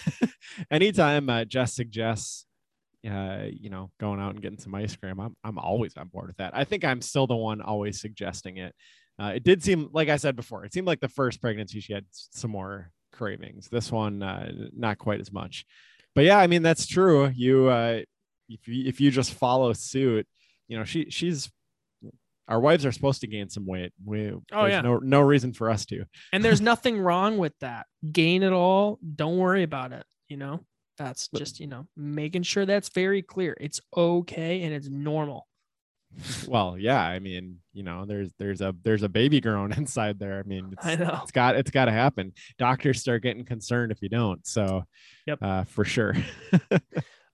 anytime 0.70 1.28
uh, 1.28 1.46
Jess 1.46 1.74
suggests, 1.74 2.46
uh, 3.08 3.46
you 3.52 3.70
know, 3.70 3.92
going 4.00 4.20
out 4.20 4.32
and 4.32 4.42
getting 4.42 4.60
some 4.60 4.76
ice 4.76 4.96
cream, 4.96 5.20
I'm 5.20 5.36
I'm 5.44 5.58
always 5.58 5.96
on 5.98 6.08
board 6.08 6.28
with 6.28 6.38
that. 6.38 6.56
I 6.56 6.64
think 6.64 6.84
I'm 6.84 7.02
still 7.02 7.28
the 7.28 7.36
one 7.36 7.62
always 7.62 8.02
suggesting 8.02 8.58
it. 8.58 8.74
uh, 9.20 9.34
it 9.36 9.44
did 9.44 9.64
seem 9.64 9.90
like 9.94 10.10
I 10.10 10.18
said 10.18 10.36
before, 10.36 10.66
it 10.66 10.74
seemed 10.74 10.88
like 10.88 11.00
the 11.00 11.08
first 11.08 11.42
pregnancy 11.42 11.80
she 11.80 11.94
had 11.94 12.06
some 12.12 12.52
more 12.52 12.92
cravings. 13.12 13.70
This 13.70 13.92
one, 13.92 14.22
uh, 14.22 14.52
not 14.76 14.98
quite 14.98 15.20
as 15.20 15.32
much. 15.32 15.66
But 16.14 16.26
yeah, 16.26 16.38
I 16.38 16.48
mean 16.48 16.62
that's 16.64 16.86
true. 16.86 17.32
You 17.36 17.68
uh, 17.68 18.02
if 18.50 18.68
you 18.68 18.88
if 18.88 19.02
you 19.02 19.12
just 19.12 19.34
follow 19.34 19.74
suit, 19.74 20.28
you 20.68 20.78
know 20.78 20.84
she 20.84 21.10
she's 21.10 21.52
our 22.48 22.60
wives 22.60 22.86
are 22.86 22.92
supposed 22.92 23.22
to 23.22 23.28
gain 23.28 23.50
some 23.50 23.66
weight. 23.66 23.92
We 24.06 24.32
oh 24.52 24.66
yeah, 24.66 24.82
no 24.82 24.98
no 24.98 25.22
reason 25.22 25.54
for 25.54 25.70
us 25.70 25.86
to. 25.88 26.06
And 26.32 26.44
there's 26.44 26.62
nothing 26.62 27.00
wrong 27.00 27.38
with 27.38 27.54
that. 27.62 27.88
Gain 28.12 28.44
it 28.44 28.54
all. 28.54 29.00
Don't 29.16 29.38
worry 29.38 29.64
about 29.64 29.92
it. 29.94 30.06
You 30.30 30.38
know, 30.38 30.66
that's 30.98 31.30
just 31.36 31.60
you 31.60 31.68
know 31.68 31.88
making 31.96 32.44
sure 32.44 32.66
that's 32.66 32.90
very 32.90 33.22
clear. 33.22 33.56
It's 33.60 33.82
okay 33.96 34.64
and 34.64 34.74
it's 34.74 34.90
normal. 34.90 35.48
Well, 36.48 36.78
yeah. 36.78 37.02
I 37.02 37.20
mean, 37.20 37.58
you 37.74 37.84
know, 37.84 38.06
there's 38.06 38.32
there's 38.40 38.62
a 38.62 38.74
there's 38.84 39.04
a 39.04 39.10
baby 39.10 39.42
growing 39.42 39.74
inside 39.78 40.20
there. 40.20 40.40
I 40.40 40.48
mean, 40.48 40.70
it's, 40.72 40.86
I 40.86 40.96
know. 40.96 41.20
it's 41.22 41.32
got 41.32 41.56
it's 41.56 41.72
got 41.72 41.86
to 41.86 41.92
happen. 41.92 42.34
Doctors 42.58 43.02
start 43.02 43.24
getting 43.24 43.46
concerned 43.46 43.92
if 43.92 44.02
you 44.02 44.10
don't. 44.10 44.46
So, 44.46 44.84
yep, 45.26 45.40
uh, 45.42 45.64
for 45.66 45.84
sure. 45.84 46.16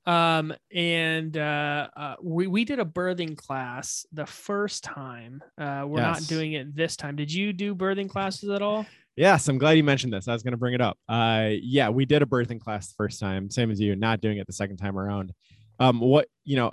um 0.07 0.51
and 0.73 1.37
uh, 1.37 1.87
uh, 1.95 2.15
we, 2.23 2.47
we 2.47 2.65
did 2.65 2.79
a 2.79 2.85
birthing 2.85 3.37
class 3.37 4.03
the 4.11 4.25
first 4.25 4.83
time 4.83 5.43
uh 5.59 5.83
we're 5.85 5.99
yes. 5.99 6.21
not 6.21 6.27
doing 6.27 6.53
it 6.53 6.75
this 6.75 6.95
time 6.95 7.15
did 7.15 7.31
you 7.31 7.53
do 7.53 7.75
birthing 7.75 8.09
classes 8.09 8.49
at 8.49 8.63
all 8.63 8.83
yes 9.15 9.47
i'm 9.47 9.57
glad 9.57 9.71
you 9.73 9.83
mentioned 9.83 10.13
this. 10.13 10.27
I 10.27 10.33
was 10.33 10.43
going 10.43 10.53
to 10.53 10.57
bring 10.57 10.73
it 10.73 10.81
up. 10.81 10.97
Uh 11.07 11.49
yeah 11.61 11.89
we 11.89 12.05
did 12.05 12.21
a 12.21 12.25
birthing 12.25 12.59
class 12.59 12.87
the 12.87 12.95
first 12.97 13.19
time 13.19 13.49
same 13.49 13.71
as 13.71 13.79
you 13.79 13.95
not 13.95 14.21
doing 14.21 14.37
it 14.37 14.47
the 14.47 14.53
second 14.53 14.77
time 14.77 14.97
around. 14.97 15.33
Um 15.79 15.99
what 15.99 16.27
you 16.43 16.55
know 16.55 16.71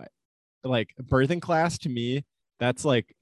like 0.65 0.95
birthing 1.03 1.41
class 1.41 1.79
to 1.79 1.89
me 1.89 2.25
that's 2.59 2.85
like 2.85 3.15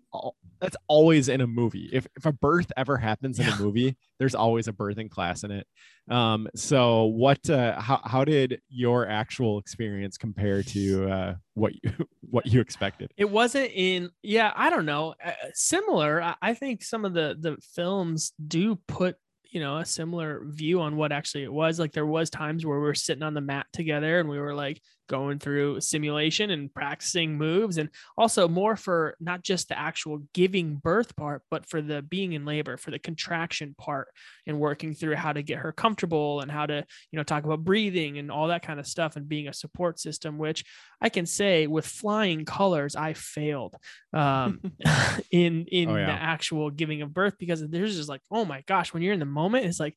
that's 0.61 0.77
always 0.89 1.29
in 1.29 1.41
a 1.41 1.47
movie. 1.47 1.89
If 1.93 2.07
if 2.17 2.27
a 2.27 2.33
birth 2.33 2.73
ever 2.77 2.97
happens 2.97 3.39
in 3.39 3.47
yeah. 3.47 3.57
a 3.57 3.61
movie, 3.61 3.97
there's 4.19 4.35
always 4.35 4.69
a 4.69 4.73
birthing 4.73 5.11
class 5.11 5.45
in 5.45 5.51
it. 5.51 5.67
Um, 6.09 6.49
so 6.55 7.05
what 7.05 7.49
uh, 7.51 7.81
how 7.81 8.01
how 8.05 8.25
did 8.25 8.61
your 8.69 9.09
actual 9.09 9.59
experience 9.59 10.17
compare 10.17 10.63
to 10.63 11.11
uh, 11.11 11.35
what 11.55 11.73
you 11.83 11.93
what 12.21 12.47
you 12.47 12.61
expected? 12.61 13.13
It 13.17 13.31
wasn't 13.31 13.71
in 13.75 14.11
yeah, 14.23 14.53
I 14.55 14.71
don't 14.71 14.87
know, 14.87 15.15
uh, 15.25 15.33
similar. 15.55 16.23
I, 16.23 16.35
I 16.41 16.55
think 16.55 16.83
some 16.83 17.05
of 17.05 17.13
the 17.13 17.37
the 17.39 17.57
films 17.75 18.33
do 18.47 18.77
put 18.87 19.17
you 19.51 19.61
know 19.61 19.79
a 19.79 19.85
similar 19.85 20.43
view 20.47 20.81
on 20.81 20.97
what 20.97 21.13
actually 21.13 21.45
it 21.45 21.53
was 21.53 21.79
like 21.79 21.93
there 21.93 22.07
was 22.07 22.31
times 22.31 22.67
where 22.67 22.79
we 22.79 22.85
were 22.85 22.95
sitting 22.95 23.23
on 23.23 23.35
the 23.35 23.41
mat 23.41 23.67
together 23.73 24.19
and 24.19 24.29
we 24.29 24.39
were 24.39 24.55
like 24.55 24.81
going 25.09 25.39
through 25.39 25.81
simulation 25.81 26.51
and 26.51 26.73
practicing 26.73 27.37
moves 27.37 27.79
and 27.79 27.89
also 28.17 28.49
more 28.49 28.77
for 28.77 29.17
not 29.21 29.43
just 29.43 29.69
the 29.69 29.79
actual 29.79 30.23
giving 30.35 30.77
birth 30.77 31.15
part 31.17 31.43
but 31.51 31.67
for 31.67 31.81
the 31.81 32.03
being 32.03 32.33
in 32.33 32.45
labor 32.45 32.77
for 32.77 32.91
the 32.91 32.99
contraction 32.99 33.75
part 33.79 34.09
and 34.47 34.59
working 34.59 34.95
through 34.95 35.15
how 35.15 35.33
to 35.33 35.43
get 35.43 35.59
her 35.59 35.73
comfortable 35.73 36.41
and 36.41 36.51
how 36.51 36.67
to 36.67 36.85
you 37.11 37.17
know 37.17 37.23
talk 37.23 37.45
about 37.45 37.65
breathing 37.65 38.19
and 38.19 38.31
all 38.31 38.49
that 38.49 38.63
kind 38.63 38.81
of 38.81 38.87
stuff 38.87 39.17
and 39.17 39.29
being 39.29 39.49
a 39.49 39.53
support 39.53 39.99
system 39.99 40.39
which 40.39 40.65
i 41.01 41.09
can 41.09 41.27
say 41.27 41.67
with 41.67 41.87
flying 41.87 42.45
colors 42.45 42.97
i 42.97 43.13
failed 43.13 43.75
um, 44.13 44.61
in 45.31 45.67
in 45.67 45.91
oh, 45.91 45.97
yeah. 45.97 46.07
the 46.07 46.13
actual 46.13 46.71
giving 46.71 47.03
of 47.03 47.13
birth 47.13 47.35
because 47.39 47.67
there's 47.69 47.97
just 47.97 48.09
like 48.09 48.23
oh 48.31 48.45
my 48.45 48.63
gosh 48.67 48.93
when 48.93 49.03
you're 49.03 49.15
in 49.15 49.21
the 49.21 49.27
moment 49.27 49.67
it's 49.67 49.81
like 49.81 49.97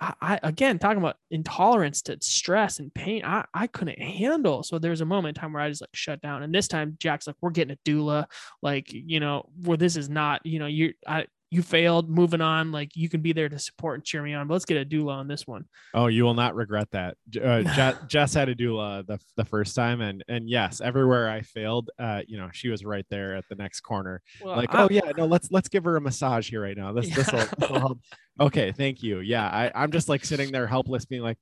I, 0.00 0.40
again 0.42 0.78
talking 0.78 0.98
about 0.98 1.16
intolerance 1.30 2.02
to 2.02 2.18
stress 2.20 2.78
and 2.78 2.92
pain 2.92 3.24
I, 3.24 3.44
I 3.52 3.66
couldn't 3.66 3.98
handle. 3.98 4.62
So 4.62 4.78
there's 4.78 5.00
a 5.00 5.06
moment 5.06 5.36
in 5.36 5.40
time 5.40 5.52
where 5.52 5.62
i 5.62 5.68
just 5.68 5.80
like 5.80 5.90
shut 5.94 6.20
down. 6.20 6.42
And 6.42 6.54
this 6.54 6.68
time 6.68 6.96
jack's 6.98 7.26
like 7.26 7.36
we're 7.40 7.50
getting 7.50 7.76
a 7.76 7.88
doula. 7.88 8.26
Like 8.62 8.92
you 8.92 9.20
know 9.20 9.48
where 9.62 9.76
this 9.76 9.96
is 9.96 10.08
not 10.08 10.44
you 10.44 10.58
know 10.58 10.66
you're 10.66 10.92
i 11.06 11.26
you 11.54 11.62
failed 11.62 12.10
moving 12.10 12.40
on 12.40 12.72
like 12.72 12.96
you 12.96 13.08
can 13.08 13.20
be 13.20 13.32
there 13.32 13.48
to 13.48 13.58
support 13.60 13.94
and 13.94 14.04
cheer 14.04 14.20
me 14.22 14.34
on 14.34 14.48
but 14.48 14.54
let's 14.54 14.64
get 14.64 14.76
a 14.76 14.84
doula 14.84 15.12
on 15.12 15.28
this 15.28 15.46
one. 15.46 15.64
Oh, 15.94 16.08
you 16.08 16.24
will 16.24 16.34
not 16.34 16.56
regret 16.56 16.88
that 16.90 17.16
uh, 17.40 17.62
jess, 17.76 17.96
jess, 18.08 18.34
had 18.34 18.48
a 18.48 18.56
doula 18.56 19.06
the, 19.06 19.20
the 19.36 19.44
first 19.44 19.76
time 19.76 20.00
and 20.00 20.24
and 20.28 20.48
yes 20.48 20.80
everywhere 20.80 21.30
i 21.30 21.42
failed 21.42 21.90
uh 22.00 22.22
you 22.26 22.36
know 22.36 22.48
she 22.52 22.68
was 22.68 22.84
right 22.84 23.06
there 23.08 23.36
at 23.36 23.44
the 23.48 23.54
next 23.54 23.82
corner 23.82 24.20
well, 24.42 24.56
like 24.56 24.74
I, 24.74 24.82
oh 24.82 24.88
yeah 24.90 25.12
no 25.16 25.26
let's 25.26 25.48
let's 25.52 25.68
give 25.68 25.84
her 25.84 25.96
a 25.96 26.00
massage 26.00 26.50
here 26.50 26.62
right 26.62 26.76
now 26.76 26.92
this 26.92 27.08
yeah. 27.08 27.14
this 27.14 27.48
will 27.70 27.78
help 27.78 28.00
okay 28.40 28.72
thank 28.72 29.02
you 29.02 29.20
yeah 29.20 29.46
I, 29.46 29.70
i'm 29.74 29.92
just 29.92 30.08
like 30.08 30.24
sitting 30.24 30.50
there 30.50 30.66
helpless 30.66 31.04
being 31.04 31.22
like 31.22 31.38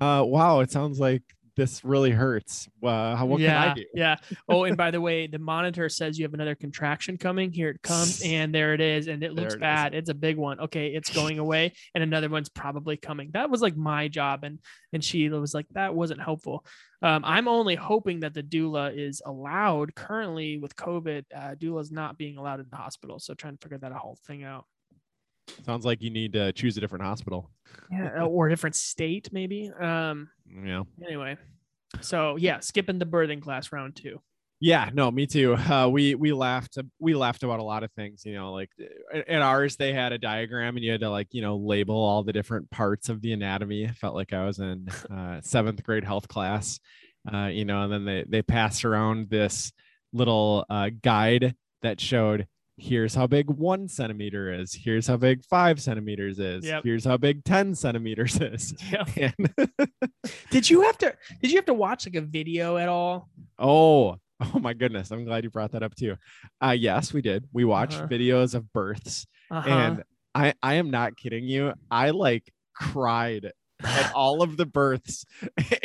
uh 0.00 0.22
wow 0.26 0.60
it 0.60 0.70
sounds 0.70 0.98
like 0.98 1.22
this 1.58 1.84
really 1.84 2.12
hurts. 2.12 2.68
Uh, 2.82 3.18
what 3.24 3.40
yeah, 3.40 3.62
can 3.62 3.70
I 3.70 3.74
do? 3.74 3.84
yeah. 3.92 4.16
Oh, 4.48 4.62
and 4.62 4.76
by 4.76 4.92
the 4.92 5.00
way, 5.00 5.26
the 5.26 5.40
monitor 5.40 5.88
says 5.88 6.16
you 6.16 6.24
have 6.24 6.32
another 6.32 6.54
contraction 6.54 7.18
coming. 7.18 7.52
Here 7.52 7.70
it 7.70 7.82
comes, 7.82 8.22
and 8.24 8.54
there 8.54 8.74
it 8.74 8.80
is, 8.80 9.08
and 9.08 9.24
it 9.24 9.34
looks 9.34 9.54
it 9.54 9.60
bad. 9.60 9.92
Is. 9.92 9.98
It's 9.98 10.10
a 10.10 10.14
big 10.14 10.36
one. 10.36 10.60
Okay, 10.60 10.94
it's 10.94 11.10
going 11.10 11.40
away, 11.40 11.72
and 11.96 12.04
another 12.04 12.28
one's 12.28 12.48
probably 12.48 12.96
coming. 12.96 13.30
That 13.32 13.50
was 13.50 13.60
like 13.60 13.76
my 13.76 14.06
job, 14.06 14.44
and 14.44 14.60
and 14.92 15.04
she 15.04 15.28
was 15.28 15.52
like, 15.52 15.66
that 15.72 15.94
wasn't 15.94 16.22
helpful. 16.22 16.64
Um, 17.02 17.24
I'm 17.24 17.48
only 17.48 17.74
hoping 17.74 18.20
that 18.20 18.34
the 18.34 18.42
doula 18.42 18.96
is 18.96 19.20
allowed. 19.26 19.96
Currently, 19.96 20.58
with 20.58 20.76
COVID, 20.76 21.24
uh, 21.34 21.54
doula 21.56 21.80
is 21.80 21.90
not 21.90 22.16
being 22.16 22.38
allowed 22.38 22.60
in 22.60 22.66
the 22.70 22.76
hospital, 22.76 23.18
so 23.18 23.34
trying 23.34 23.56
to 23.56 23.60
figure 23.60 23.78
that 23.78 23.92
whole 23.92 24.18
thing 24.26 24.44
out. 24.44 24.64
Sounds 25.64 25.84
like 25.84 26.02
you 26.02 26.10
need 26.10 26.32
to 26.34 26.52
choose 26.52 26.76
a 26.76 26.80
different 26.80 27.04
hospital. 27.04 27.50
Yeah, 27.90 28.24
or 28.24 28.46
a 28.46 28.50
different 28.50 28.76
state, 28.76 29.28
maybe. 29.32 29.70
Um, 29.80 30.28
yeah. 30.64 30.82
Anyway, 31.04 31.36
so 32.00 32.36
yeah, 32.36 32.60
skipping 32.60 32.98
the 32.98 33.06
birthing 33.06 33.42
class 33.42 33.72
round 33.72 33.96
two. 33.96 34.20
Yeah, 34.60 34.90
no, 34.92 35.10
me 35.10 35.26
too. 35.26 35.54
Uh, 35.54 35.88
we 35.88 36.14
we 36.16 36.32
laughed 36.32 36.78
we 36.98 37.14
laughed 37.14 37.44
about 37.44 37.60
a 37.60 37.64
lot 37.64 37.84
of 37.84 37.92
things. 37.92 38.24
You 38.24 38.34
know, 38.34 38.52
like 38.52 38.70
at 39.12 39.42
ours 39.42 39.76
they 39.76 39.92
had 39.92 40.12
a 40.12 40.18
diagram 40.18 40.76
and 40.76 40.84
you 40.84 40.90
had 40.90 41.00
to 41.02 41.10
like 41.10 41.28
you 41.32 41.42
know 41.42 41.56
label 41.56 41.96
all 41.96 42.24
the 42.24 42.32
different 42.32 42.70
parts 42.70 43.08
of 43.08 43.22
the 43.22 43.32
anatomy. 43.32 43.86
I 43.86 43.92
felt 43.92 44.14
like 44.14 44.32
I 44.32 44.44
was 44.44 44.58
in 44.58 44.88
uh, 45.10 45.40
seventh 45.42 45.82
grade 45.84 46.04
health 46.04 46.26
class. 46.26 46.80
Uh, 47.32 47.46
you 47.46 47.64
know, 47.64 47.82
and 47.82 47.92
then 47.92 48.04
they 48.04 48.24
they 48.28 48.42
passed 48.42 48.84
around 48.84 49.30
this 49.30 49.70
little 50.12 50.64
uh, 50.68 50.90
guide 51.02 51.54
that 51.82 52.00
showed 52.00 52.46
here's 52.78 53.14
how 53.14 53.26
big 53.26 53.50
one 53.50 53.88
centimeter 53.88 54.52
is 54.52 54.72
here's 54.72 55.06
how 55.06 55.16
big 55.16 55.44
five 55.44 55.80
centimeters 55.80 56.38
is 56.38 56.64
yep. 56.64 56.82
here's 56.84 57.04
how 57.04 57.16
big 57.16 57.42
10 57.44 57.74
centimeters 57.74 58.40
is 58.40 58.72
yep. 59.16 59.34
did 60.50 60.70
you 60.70 60.82
have 60.82 60.96
to 60.96 61.14
did 61.42 61.50
you 61.50 61.56
have 61.56 61.66
to 61.66 61.74
watch 61.74 62.06
like 62.06 62.14
a 62.14 62.20
video 62.20 62.76
at 62.76 62.88
all 62.88 63.28
oh 63.58 64.16
oh 64.40 64.58
my 64.60 64.72
goodness 64.72 65.10
i'm 65.10 65.24
glad 65.24 65.42
you 65.42 65.50
brought 65.50 65.72
that 65.72 65.82
up 65.82 65.94
too 65.96 66.16
uh 66.62 66.70
yes 66.70 67.12
we 67.12 67.20
did 67.20 67.44
we 67.52 67.64
watched 67.64 67.98
uh-huh. 67.98 68.06
videos 68.06 68.54
of 68.54 68.72
births 68.72 69.26
uh-huh. 69.50 69.68
and 69.68 70.04
i 70.34 70.54
i 70.62 70.74
am 70.74 70.90
not 70.90 71.16
kidding 71.16 71.44
you 71.44 71.72
i 71.90 72.10
like 72.10 72.52
cried 72.74 73.52
at 73.84 74.12
all 74.14 74.42
of 74.42 74.56
the 74.56 74.66
births. 74.66 75.24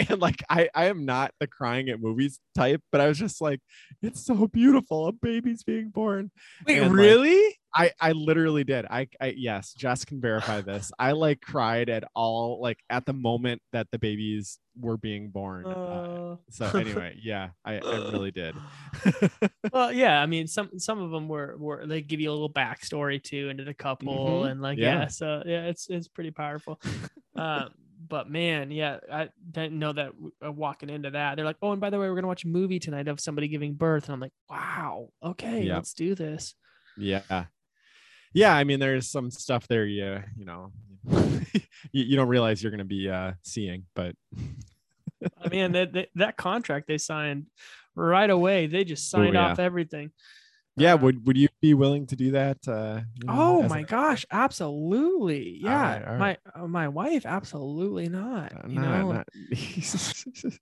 And 0.09 0.19
like 0.19 0.43
I 0.49 0.69
I 0.73 0.85
am 0.85 1.05
not 1.05 1.33
the 1.39 1.47
crying 1.47 1.89
at 1.89 2.01
movies 2.01 2.39
type 2.55 2.81
but 2.91 2.99
I 3.01 3.07
was 3.07 3.17
just 3.17 3.41
like 3.41 3.59
it's 4.01 4.25
so 4.25 4.47
beautiful 4.47 5.07
a 5.07 5.11
baby's 5.11 5.63
being 5.63 5.89
born. 5.89 6.31
Wait 6.67 6.79
and 6.79 6.93
really? 6.93 7.43
Like, 7.43 7.57
I 7.75 7.91
I 7.99 8.11
literally 8.11 8.63
did. 8.63 8.85
I 8.85 9.07
I 9.19 9.33
yes 9.37 9.73
Jess 9.73 10.05
can 10.05 10.21
verify 10.21 10.61
this. 10.61 10.91
I 10.99 11.11
like 11.11 11.41
cried 11.41 11.89
at 11.89 12.03
all 12.15 12.59
like 12.61 12.79
at 12.89 13.05
the 13.05 13.13
moment 13.13 13.61
that 13.71 13.87
the 13.91 13.99
babies 13.99 14.59
were 14.79 14.97
being 14.97 15.29
born 15.29 15.67
uh, 15.67 15.69
uh, 15.69 16.35
so 16.49 16.65
anyway 16.79 17.15
yeah 17.21 17.49
I, 17.63 17.73
I 17.75 18.11
really 18.11 18.31
did. 18.31 18.55
Well 19.71 19.91
yeah 19.93 20.21
I 20.21 20.25
mean 20.25 20.47
some 20.47 20.77
some 20.77 21.01
of 21.01 21.11
them 21.11 21.27
were 21.27 21.55
were 21.57 21.85
they 21.85 22.01
give 22.01 22.19
you 22.19 22.29
a 22.29 22.33
little 22.33 22.51
backstory 22.51 23.23
too 23.23 23.49
into 23.49 23.63
the 23.63 23.73
couple 23.73 24.41
mm-hmm. 24.41 24.47
and 24.47 24.61
like 24.61 24.77
yeah. 24.77 25.01
yeah 25.01 25.07
so 25.07 25.43
yeah 25.45 25.65
it's 25.65 25.87
it's 25.89 26.07
pretty 26.07 26.31
powerful. 26.31 26.79
Um 27.35 27.69
but 28.13 28.29
man, 28.29 28.69
yeah, 28.69 28.99
I 29.11 29.29
didn't 29.49 29.79
know 29.79 29.91
that 29.91 30.11
uh, 30.45 30.51
walking 30.51 30.91
into 30.91 31.09
that. 31.09 31.35
They're 31.35 31.45
like, 31.45 31.55
oh, 31.63 31.71
and 31.71 31.81
by 31.81 31.89
the 31.89 31.97
way, 31.97 32.07
we're 32.07 32.13
gonna 32.13 32.27
watch 32.27 32.43
a 32.43 32.47
movie 32.47 32.77
tonight 32.77 33.07
of 33.07 33.19
somebody 33.19 33.47
giving 33.47 33.73
birth, 33.73 34.05
and 34.05 34.13
I'm 34.13 34.19
like, 34.19 34.33
wow, 34.47 35.09
okay, 35.23 35.63
let's 35.63 35.95
do 35.95 36.13
this. 36.13 36.53
Yeah, 36.95 37.45
yeah. 38.31 38.53
I 38.53 38.65
mean, 38.65 38.79
there's 38.79 39.09
some 39.09 39.31
stuff 39.31 39.67
there, 39.67 39.87
you 39.87 40.21
you 40.37 40.45
know, 40.45 40.71
you, 41.11 41.41
you 41.91 42.15
don't 42.15 42.27
realize 42.27 42.61
you're 42.61 42.69
gonna 42.71 42.85
be 42.85 43.09
uh, 43.09 43.31
seeing, 43.41 43.85
but 43.95 44.13
I 45.43 45.49
mean, 45.49 45.71
that, 45.71 45.93
that 45.93 46.09
that 46.13 46.37
contract 46.37 46.87
they 46.87 46.99
signed 46.99 47.47
right 47.95 48.29
away, 48.29 48.67
they 48.67 48.83
just 48.83 49.09
signed 49.09 49.29
Ooh, 49.29 49.39
yeah. 49.39 49.53
off 49.53 49.57
everything 49.57 50.11
yeah 50.75 50.93
uh, 50.93 50.97
would 50.97 51.25
would 51.25 51.37
you 51.37 51.47
be 51.61 51.73
willing 51.73 52.07
to 52.07 52.15
do 52.15 52.31
that 52.31 52.57
uh 52.67 52.99
you 53.15 53.27
know, 53.27 53.33
oh 53.33 53.63
my 53.63 53.79
a- 53.79 53.83
gosh 53.83 54.25
absolutely 54.31 55.59
yeah. 55.61 55.69
all 55.69 55.81
right, 55.81 56.03
all 56.07 56.15
right. 56.15 56.39
my 56.55 56.61
uh, 56.63 56.67
my 56.67 56.87
wife 56.87 57.25
absolutely 57.25 58.09
not 58.09 58.53
uh, 58.53 58.67
you 58.67 58.79
not, 58.79 58.99
know? 58.99 59.11
not. 59.11 59.27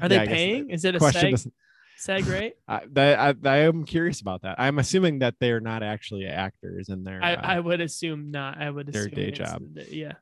are 0.00 0.08
they 0.08 0.16
yeah, 0.16 0.24
paying? 0.26 0.70
Is 0.70 0.84
it 0.84 0.94
a 0.94 0.98
question 0.98 1.34
seg, 1.34 1.50
seg 1.98 2.30
rate? 2.30 2.54
I, 2.68 2.82
I, 2.96 3.34
I 3.44 3.56
am 3.58 3.84
curious 3.84 4.20
about 4.20 4.42
that. 4.42 4.56
I'm 4.58 4.78
assuming 4.78 5.20
that 5.20 5.34
they 5.40 5.50
are 5.52 5.60
not 5.60 5.82
actually 5.82 6.26
actors 6.26 6.88
in 6.88 7.04
their 7.04 7.22
i, 7.22 7.34
uh, 7.34 7.40
I 7.42 7.60
would 7.60 7.80
assume 7.80 8.30
not. 8.30 8.60
I 8.60 8.70
would 8.70 8.88
assume 8.88 9.10
their 9.10 9.26
day 9.26 9.30
job. 9.30 9.62
yeah. 9.90 10.12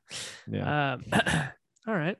Yeah. 0.49 0.93
Um, 0.93 1.05
all 1.87 1.95
right. 1.95 2.17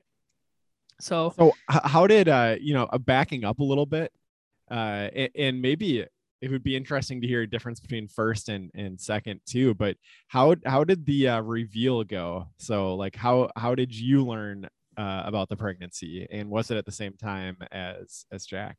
So 0.99 1.33
so 1.37 1.53
how 1.67 2.07
did 2.07 2.29
uh 2.29 2.55
you 2.61 2.73
know 2.73 2.87
backing 2.99 3.43
up 3.43 3.59
a 3.59 3.63
little 3.63 3.85
bit 3.85 4.11
uh 4.71 5.09
and, 5.13 5.29
and 5.35 5.61
maybe 5.61 6.05
it 6.43 6.51
would 6.51 6.61
be 6.61 6.75
interesting 6.75 7.21
to 7.21 7.27
hear 7.27 7.43
a 7.43 7.49
difference 7.49 7.79
between 7.79 8.09
first 8.09 8.49
and 8.49 8.69
and 8.75 8.99
second 8.99 9.39
too. 9.45 9.73
But 9.73 9.95
how 10.27 10.55
how 10.65 10.83
did 10.83 11.05
the 11.05 11.29
uh, 11.29 11.41
reveal 11.41 12.03
go? 12.03 12.49
So 12.57 12.95
like 12.95 13.15
how 13.15 13.49
how 13.55 13.75
did 13.75 13.95
you 13.95 14.25
learn 14.25 14.65
uh, 14.97 15.23
about 15.25 15.47
the 15.47 15.55
pregnancy, 15.55 16.27
and 16.29 16.49
was 16.49 16.69
it 16.69 16.75
at 16.75 16.85
the 16.85 16.91
same 16.91 17.13
time 17.13 17.57
as 17.71 18.25
as 18.29 18.45
Jack? 18.45 18.77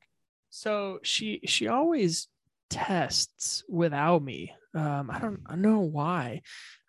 So 0.51 0.99
she 1.03 1.41
she 1.47 1.67
always 1.67 2.29
tests 2.71 3.65
without 3.69 4.23
me. 4.23 4.53
Um, 4.75 5.09
I 5.11 5.21
don't 5.21 5.41
I 5.47 5.55
know 5.55 5.81
why. 5.81 6.43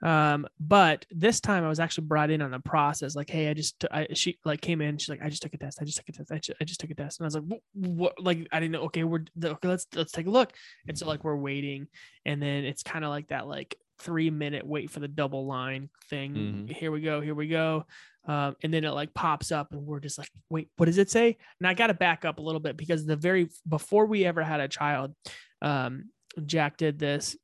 Um, 0.04 0.48
but 0.60 1.06
this 1.12 1.40
time 1.40 1.64
I 1.64 1.70
was 1.70 1.80
actually 1.80 2.08
brought 2.08 2.32
in 2.32 2.42
on 2.42 2.52
the 2.52 2.60
process. 2.60 3.16
Like, 3.16 3.30
hey, 3.30 3.48
I 3.50 3.54
just 3.54 3.80
t- 3.80 3.88
I, 3.92 4.08
she 4.14 4.40
like 4.44 4.62
came 4.62 4.82
in. 4.82 4.98
She's 4.98 5.10
like, 5.10 5.22
I 5.24 5.30
just 5.30 5.44
took 5.44 5.54
a 5.54 5.58
test. 5.58 5.80
I 5.82 5.86
just 5.86 5.98
took 5.98 6.10
a 6.10 6.12
test. 6.12 6.32
I 6.32 6.38
just, 6.38 6.58
I 6.60 6.64
just 6.64 6.80
took 6.80 6.90
a 6.90 6.96
test. 6.96 7.20
And 7.20 7.26
I 7.26 7.28
was 7.28 7.36
like, 7.36 7.60
what? 7.74 8.20
Like, 8.20 8.48
I 8.52 8.60
didn't 8.60 8.72
know. 8.72 8.84
Okay, 8.86 9.04
we're 9.04 9.26
okay. 9.44 9.68
Let's 9.68 9.86
let's 9.94 10.12
take 10.12 10.26
a 10.26 10.32
look. 10.32 10.52
And 10.88 10.98
so 10.98 11.08
like 11.08 11.24
we're 11.24 11.36
waiting, 11.36 11.88
and 12.26 12.42
then 12.42 12.66
it's 12.66 12.82
kind 12.84 13.06
of 13.06 13.12
like 13.12 13.28
that 13.28 13.48
like 13.48 13.76
three 14.00 14.30
minute 14.30 14.66
wait 14.66 14.90
for 14.90 15.00
the 15.00 15.08
double 15.08 15.46
line 15.46 15.90
thing. 16.10 16.34
Mm-hmm. 16.34 16.68
Here 16.74 16.92
we 16.92 17.02
go. 17.02 17.22
Here 17.22 17.36
we 17.36 17.48
go. 17.48 17.86
Um, 18.28 18.56
and 18.64 18.74
then 18.74 18.84
it 18.84 18.92
like 18.92 19.14
pops 19.14 19.52
up 19.52 19.72
and 19.72 19.86
we're 19.86 20.00
just 20.00 20.18
like 20.18 20.32
wait 20.50 20.70
what 20.78 20.88
does 20.88 20.98
it 20.98 21.12
say 21.12 21.38
and 21.60 21.68
i 21.68 21.76
got 21.76 21.88
to 21.88 21.94
back 21.94 22.26
up 22.26 22.40
a 22.40 22.42
little 22.42 22.60
bit 22.60 22.76
because 22.76 23.06
the 23.06 23.16
very 23.16 23.50
before 23.70 24.08
we 24.08 24.26
ever 24.26 24.42
had 24.42 24.60
a 24.60 24.68
child 24.68 25.14
um, 25.62 26.10
Jack 26.46 26.78
did 26.78 27.00
this 27.00 27.36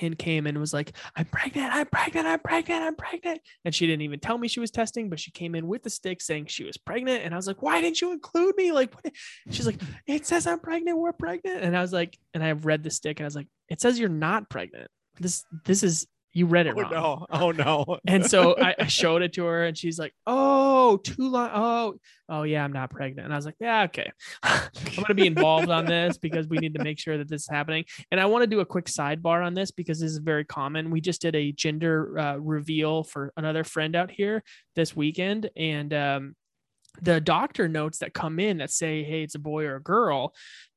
and 0.00 0.18
came 0.18 0.46
and 0.46 0.58
was 0.58 0.72
like, 0.72 0.92
I'm 1.16 1.24
pregnant, 1.24 1.74
I'm 1.74 1.86
pregnant, 1.86 2.26
I'm 2.26 2.38
pregnant, 2.40 2.82
I'm 2.82 2.94
pregnant. 2.94 3.40
And 3.64 3.74
she 3.74 3.86
didn't 3.86 4.02
even 4.02 4.20
tell 4.20 4.38
me 4.38 4.48
she 4.48 4.60
was 4.60 4.70
testing, 4.70 5.08
but 5.08 5.18
she 5.18 5.30
came 5.30 5.54
in 5.54 5.66
with 5.66 5.82
the 5.82 5.90
stick 5.90 6.20
saying 6.20 6.46
she 6.46 6.64
was 6.64 6.76
pregnant. 6.76 7.24
And 7.24 7.34
I 7.34 7.36
was 7.36 7.46
like, 7.46 7.62
why 7.62 7.80
didn't 7.80 8.00
you 8.00 8.12
include 8.12 8.56
me? 8.56 8.72
Like, 8.72 8.94
what? 8.94 9.12
she's 9.50 9.66
like, 9.66 9.80
it 10.06 10.26
says 10.26 10.46
I'm 10.46 10.60
pregnant, 10.60 10.98
we're 10.98 11.12
pregnant. 11.12 11.62
And 11.62 11.76
I 11.76 11.80
was 11.80 11.92
like, 11.92 12.18
and 12.34 12.44
I 12.44 12.52
read 12.52 12.82
the 12.82 12.90
stick 12.90 13.18
and 13.18 13.24
I 13.24 13.28
was 13.28 13.36
like, 13.36 13.48
it 13.68 13.80
says 13.80 13.98
you're 13.98 14.08
not 14.08 14.48
pregnant. 14.48 14.90
This, 15.18 15.44
this 15.64 15.82
is 15.82 16.06
you 16.38 16.46
read 16.46 16.68
it 16.68 16.74
oh, 16.76 16.80
wrong. 16.80 16.90
No. 16.92 17.26
Oh 17.30 17.50
no. 17.50 17.98
and 18.06 18.24
so 18.24 18.56
I, 18.56 18.74
I, 18.78 18.86
showed 18.86 19.22
it 19.22 19.32
to 19.34 19.44
her 19.44 19.64
and 19.64 19.76
she's 19.76 19.98
like, 19.98 20.14
Oh, 20.26 20.98
too 20.98 21.28
long. 21.28 21.50
Oh, 21.52 21.94
oh 22.28 22.42
yeah, 22.44 22.62
I'm 22.62 22.72
not 22.72 22.90
pregnant. 22.90 23.24
And 23.24 23.34
I 23.34 23.36
was 23.36 23.44
like, 23.44 23.56
Yeah, 23.58 23.82
okay. 23.84 24.10
I'm 24.42 24.70
gonna 24.96 25.14
be 25.14 25.26
involved 25.26 25.68
on 25.68 25.84
this 25.84 26.16
because 26.16 26.46
we 26.46 26.58
need 26.58 26.74
to 26.74 26.84
make 26.84 27.00
sure 27.00 27.18
that 27.18 27.28
this 27.28 27.42
is 27.42 27.48
happening. 27.48 27.84
And 28.12 28.20
I 28.20 28.26
want 28.26 28.44
to 28.44 28.46
do 28.46 28.60
a 28.60 28.66
quick 28.66 28.86
sidebar 28.86 29.44
on 29.44 29.54
this 29.54 29.72
because 29.72 29.98
this 29.98 30.12
is 30.12 30.18
very 30.18 30.44
common. 30.44 30.90
We 30.90 31.00
just 31.00 31.20
did 31.20 31.34
a 31.34 31.50
gender 31.50 32.16
uh, 32.18 32.36
reveal 32.36 33.02
for 33.02 33.32
another 33.36 33.64
friend 33.64 33.96
out 33.96 34.10
here 34.10 34.44
this 34.76 34.94
weekend. 34.94 35.50
And 35.56 35.92
um 35.92 36.36
the 37.00 37.20
doctor 37.20 37.68
notes 37.68 37.98
that 37.98 38.12
come 38.12 38.40
in 38.40 38.58
that 38.58 38.70
say, 38.70 39.04
Hey, 39.04 39.22
it's 39.22 39.34
a 39.34 39.40
boy 39.40 39.64
or 39.64 39.76
a 39.76 39.82
girl 39.82 40.34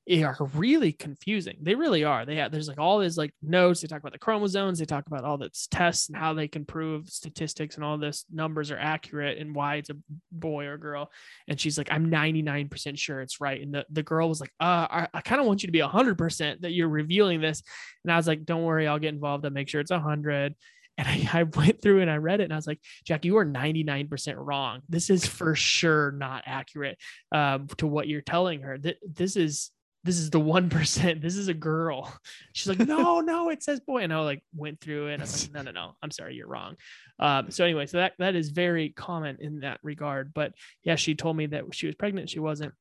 are 0.10 0.36
really 0.55 0.91
confusing. 0.91 1.58
They 1.62 1.75
really 1.75 2.03
are. 2.03 2.25
They 2.25 2.38
have 2.38 2.51
there's 2.51 2.67
like 2.67 2.79
all 2.79 3.00
these 3.00 3.17
like 3.17 3.34
notes. 3.41 3.81
They 3.81 3.88
talk 3.88 4.00
about 4.00 4.13
the 4.13 4.20
chromosomes. 4.20 4.79
They 4.79 4.86
talk 4.86 5.05
about 5.05 5.24
all 5.24 5.38
this 5.38 5.67
tests 5.70 6.10
and 6.10 6.17
how 6.17 6.34
they 6.34 6.48
can 6.48 6.65
prove 6.65 7.08
statistics 7.08 7.75
and 7.75 7.86
all 7.86 7.98
this 7.98 8.25
numbers 8.31 8.72
are 8.72 8.77
accurate 8.77 9.38
and 9.38 9.53
why 9.53 9.75
it's 9.75 9.91
a 9.91 9.98
boy 10.31 10.65
or 10.65 10.77
girl. 10.77 11.12
And 11.48 11.60
she's 11.60 11.77
like, 11.77 11.91
I'm 11.91 12.10
99% 12.10 12.98
sure 12.98 13.22
it's 13.22 13.39
right. 13.39 13.62
And 13.62 13.74
the, 13.74 13.86
the 13.91 14.03
girl 14.03 14.27
was 14.27 14.41
like, 14.41 14.51
uh, 14.60 14.88
I, 14.89 15.08
I 15.13 15.22
kind 15.22 15.39
of 15.39 15.48
want 15.48 15.62
you 15.62 15.67
to 15.67 15.72
be 15.72 15.81
a 15.81 15.88
100% 15.88 16.62
that 16.62 16.72
you're 16.72 16.89
revealing 16.89 17.39
this. 17.39 17.62
And 18.03 18.12
I 18.12 18.17
was 18.17 18.27
like, 18.27 18.43
don't 18.43 18.63
worry, 18.63 18.88
I'll 18.88 19.00
get 19.00 19.13
involved. 19.13 19.46
I'll 19.46 19.51
make 19.51 19.70
sure 19.70 19.81
it's 19.81 19.91
100. 19.91 20.55
And 20.98 21.08
I, 21.08 21.29
I, 21.31 21.43
went 21.43 21.81
through 21.81 22.01
and 22.01 22.12
I 22.12 22.17
read 22.17 22.41
it 22.41 22.46
and 22.46 22.53
I 22.53 22.58
was 22.58 22.67
like, 22.67 22.81
Jack, 23.05 23.24
you 23.24 23.38
are 23.38 23.46
99% 23.46 24.36
wrong. 24.38 24.81
This 24.89 25.10
is 25.10 25.25
for 25.25 25.55
sure 25.55 26.12
not 26.12 26.43
accurate 26.46 26.98
um, 27.31 27.67
to 27.77 27.88
what 27.88 28.08
you're 28.08 28.22
telling 28.22 28.62
her. 28.62 28.77
Th- 28.77 28.98
this 29.01 29.36
is 29.36 29.72
this 30.03 30.17
is 30.17 30.29
the 30.29 30.39
one 30.39 30.70
percent. 30.70 31.22
This 31.22 31.36
is 31.36 31.48
a 31.48 31.53
girl. 31.53 32.12
She's 32.53 32.67
like, 32.67 32.79
no, 32.88 33.20
no, 33.20 33.50
it 33.50 33.63
says 33.63 33.79
boy. 33.79 34.00
And 34.00 34.13
I 34.13 34.20
like 34.20 34.43
went 34.55 34.81
through 34.81 35.08
it. 35.08 35.20
I 35.20 35.24
was 35.24 35.43
like, 35.43 35.53
no, 35.53 35.62
no, 35.62 35.72
no. 35.72 35.96
I'm 36.01 36.12
sorry, 36.12 36.36
you're 36.36 36.48
wrong. 36.48 36.75
Um, 37.20 37.51
so 37.51 37.63
anyway, 37.63 37.86
so 37.86 37.98
that 37.98 38.13
that 38.20 38.36
is 38.36 38.50
very 38.50 38.89
common 38.89 39.38
in 39.39 39.60
that 39.62 39.79
regard. 39.84 40.34
But 40.34 40.53
yeah, 40.84 40.96
she 40.96 41.15
told 41.15 41.38
me 41.38 41.48
that 41.48 41.63
she 41.74 41.86
was 41.86 41.96
pregnant. 41.96 42.29
She 42.29 42.39
wasn't. 42.39 42.74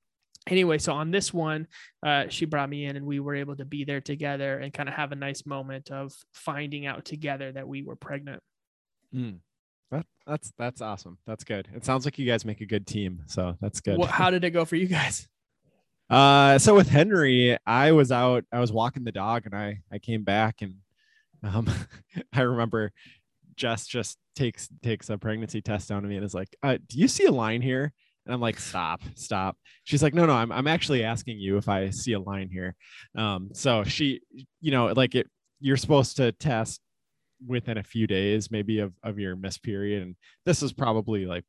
Anyway, 0.46 0.78
so 0.78 0.94
on 0.94 1.10
this 1.10 1.34
one, 1.34 1.66
uh, 2.04 2.24
she 2.28 2.46
brought 2.46 2.70
me 2.70 2.86
in 2.86 2.96
and 2.96 3.04
we 3.04 3.20
were 3.20 3.34
able 3.34 3.56
to 3.56 3.66
be 3.66 3.84
there 3.84 4.00
together 4.00 4.58
and 4.58 4.72
kind 4.72 4.88
of 4.88 4.94
have 4.94 5.12
a 5.12 5.16
nice 5.16 5.44
moment 5.44 5.90
of 5.90 6.12
finding 6.32 6.86
out 6.86 7.04
together 7.04 7.52
that 7.52 7.68
we 7.68 7.82
were 7.82 7.94
pregnant. 7.94 8.42
Mm. 9.14 9.40
That, 9.90 10.06
that's 10.26 10.52
that's 10.56 10.80
awesome. 10.80 11.18
That's 11.26 11.44
good. 11.44 11.68
It 11.74 11.84
sounds 11.84 12.04
like 12.04 12.18
you 12.18 12.26
guys 12.26 12.44
make 12.44 12.62
a 12.62 12.66
good 12.66 12.86
team. 12.86 13.22
So 13.26 13.56
that's 13.60 13.80
good. 13.80 13.98
Well, 13.98 14.08
how 14.08 14.30
did 14.30 14.44
it 14.44 14.50
go 14.50 14.64
for 14.64 14.76
you 14.76 14.86
guys? 14.86 15.28
Uh, 16.10 16.58
so 16.58 16.74
with 16.74 16.88
Henry, 16.88 17.56
I 17.66 17.92
was 17.92 18.10
out, 18.10 18.44
I 18.52 18.58
was 18.58 18.72
walking 18.72 19.04
the 19.04 19.12
dog 19.12 19.46
and 19.46 19.54
I, 19.54 19.78
I 19.92 19.98
came 19.98 20.24
back 20.24 20.56
and, 20.60 20.74
um, 21.44 21.70
I 22.32 22.40
remember 22.42 22.92
Jess 23.54 23.86
just 23.86 24.18
takes, 24.34 24.68
takes 24.82 25.08
a 25.08 25.16
pregnancy 25.16 25.62
test 25.62 25.88
down 25.88 26.02
to 26.02 26.08
me 26.08 26.16
and 26.16 26.24
is 26.24 26.34
like, 26.34 26.56
uh, 26.64 26.78
do 26.88 26.98
you 26.98 27.06
see 27.06 27.26
a 27.26 27.30
line 27.32 27.62
here? 27.62 27.92
And 28.26 28.34
I'm 28.34 28.40
like, 28.40 28.58
stop, 28.58 29.00
stop. 29.14 29.56
She's 29.84 30.02
like, 30.02 30.12
no, 30.12 30.26
no, 30.26 30.32
I'm, 30.32 30.50
I'm 30.50 30.66
actually 30.66 31.04
asking 31.04 31.38
you 31.38 31.56
if 31.56 31.68
I 31.68 31.90
see 31.90 32.12
a 32.14 32.20
line 32.20 32.50
here. 32.50 32.74
Um, 33.16 33.50
so 33.52 33.84
she, 33.84 34.20
you 34.60 34.72
know, 34.72 34.86
like 34.88 35.14
it, 35.14 35.28
you're 35.60 35.76
supposed 35.76 36.16
to 36.16 36.32
test 36.32 36.80
within 37.46 37.78
a 37.78 37.84
few 37.84 38.06
days, 38.06 38.50
maybe 38.50 38.80
of, 38.80 38.92
of 39.02 39.18
your 39.18 39.36
miss 39.36 39.58
period. 39.58 40.02
And 40.02 40.16
this 40.44 40.62
is 40.62 40.72
probably 40.72 41.24
like 41.24 41.44